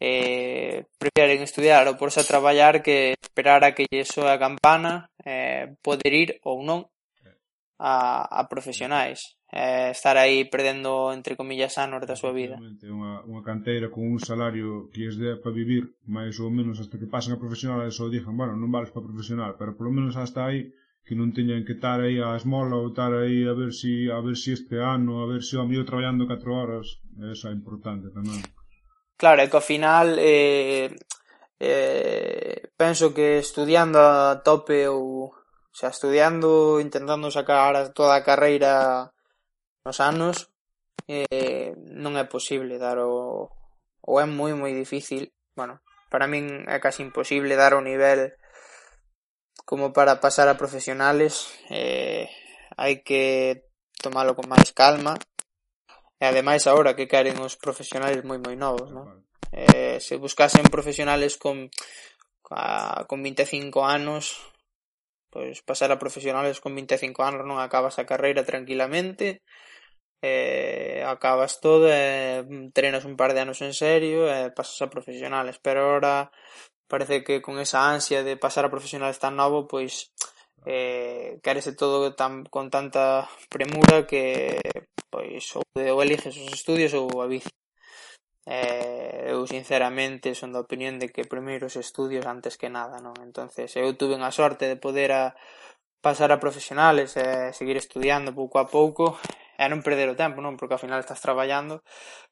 [0.00, 5.12] eh, prefieren estudiar ou porse a traballar que esperar a que lle soe a campana,
[5.20, 6.88] eh, poder ir ou non
[7.78, 12.60] a, a profesionais eh, estar aí perdendo, entre comillas, anos da súa vida.
[12.84, 17.00] Unha, unha canteira con un salario que es de para vivir, máis ou menos hasta
[17.00, 20.20] que pasen a profesional e só dixen, bueno, non vales para profesional, pero polo menos
[20.20, 20.68] hasta aí
[21.08, 24.20] que non teñan que estar aí a esmola ou estar aí a ver si a
[24.20, 27.00] ver si este ano, a ver si o amigo traballando 4 horas,
[27.32, 28.44] eso é importante tamén.
[29.16, 30.92] Claro, é que ao final eh,
[31.56, 35.32] eh, penso que estudiando a tope ou
[35.78, 39.14] xa estudiando, intentando sacar toda a carreira
[39.86, 40.50] nos anos,
[41.06, 43.46] eh, non é posible dar o...
[44.02, 45.78] ou é moi moi difícil, bueno,
[46.10, 48.34] para min é casi imposible dar o nivel
[49.62, 52.26] como para pasar a profesionales, eh,
[52.74, 53.70] hai que
[54.02, 55.14] tomalo con máis calma,
[56.18, 59.22] e ademais agora que queren os profesionales moi moi novos, non?
[59.54, 61.70] Eh, se buscasen profesionales con
[62.50, 64.57] a, con 25 anos
[65.32, 69.44] pois pasar a profesionales con 25 anos non acabas a carreira tranquilamente
[70.22, 74.82] eh, acabas todo e eh, trenas un par de anos en serio e eh, pasas
[74.82, 75.58] a profesionales.
[75.62, 76.30] Pero ahora
[76.88, 80.10] parece que con esa ansia de pasar a profesionales tan novo pois
[80.66, 84.58] eh, carece todo tan, con tanta premura que
[85.10, 87.50] pois ou, de, ou eliges os estudios ou a bici
[88.48, 93.12] Eh, eu sinceramente son da opinión de que primeiro os estudios antes que nada, non?
[93.20, 95.36] Entonces, eu tuve a sorte de poder a
[96.00, 99.20] pasar a profesionales e eh, seguir estudiando pouco a pouco
[99.60, 100.56] e non perder o tempo, non?
[100.56, 101.84] Porque ao final estás traballando,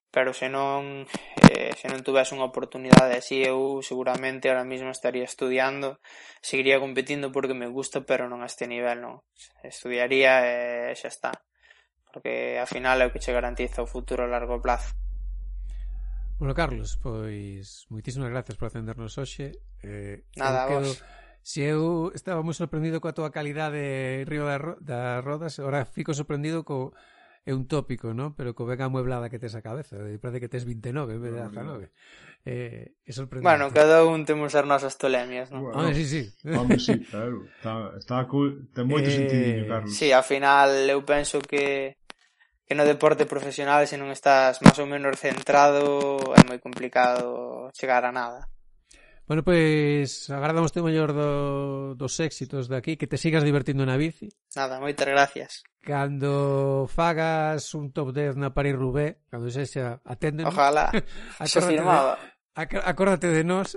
[0.09, 1.05] pero se non
[1.53, 6.01] eh, se non tuves unha oportunidade así eu seguramente ahora mesmo estaría estudiando,
[6.41, 9.21] seguiría competindo porque me gusta, pero non a este nivel, non?
[9.61, 11.33] Estudiaría e xa está.
[12.09, 14.97] Porque ao final é o que che garantiza o futuro a largo plazo.
[16.39, 19.57] Bueno, Carlos, pois moitísimas gracias por atendernos hoxe.
[19.81, 20.93] Eh, Nada, quedo...
[20.93, 21.01] vos.
[21.47, 24.77] Si eu estaba moi sorprendido coa túa calidade río da, ro...
[24.83, 26.93] das rodas, ora fico sorprendido co
[27.47, 28.35] é un tópico, ¿no?
[28.35, 31.41] Pero co vega mueblada que tes a cabeza, parece que tes 29 en vez de
[31.41, 31.89] 19.
[32.45, 33.47] Eh, é sorprendente.
[33.47, 35.71] Bueno, cada un temos as nosas tolemias, ¿no?
[35.71, 36.29] Bueno, ah, sí, sí.
[36.45, 37.47] Home, sí, claro.
[37.49, 39.95] Está, está cool, ten moito eh, sentido, Carlos.
[39.95, 41.97] Sí, ao final eu penso que
[42.67, 48.03] que no deporte profesional se non estás máis ou menos centrado é moi complicado chegar
[48.03, 48.51] a nada.
[49.27, 53.99] Bueno, pois agardamos te mellor do, dos éxitos de aquí, que te sigas divertindo na
[53.99, 54.31] bici.
[54.55, 55.51] Nada, moitas gracias.
[55.83, 60.47] Cando fagas un top 10 na Paris Rubé, cando se xa atenden.
[60.47, 60.91] Ojalá.
[61.47, 62.19] Se firmaba.
[62.19, 63.75] De, acórdate de nós.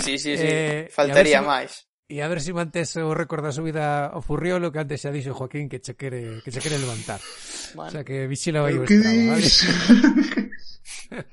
[0.00, 0.48] sí, sí, sí.
[0.48, 1.88] Eh, Faltaría máis.
[2.12, 5.10] y a ver si antes os recorda su vida ocurrió lo que antes se ha
[5.10, 7.18] dicho Joaquín que se quiere, que se quiere levantar.
[7.74, 7.88] Bueno.
[7.88, 10.50] O sea que vigila ahí vuestra, ¿vale?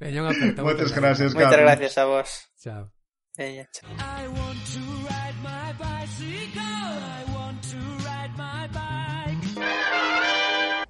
[0.00, 0.96] Venga, aperta, Muchas buena.
[0.96, 2.48] gracias, Muchas gracias a vos.
[2.60, 2.92] Chao.
[3.38, 3.90] Venga, chao.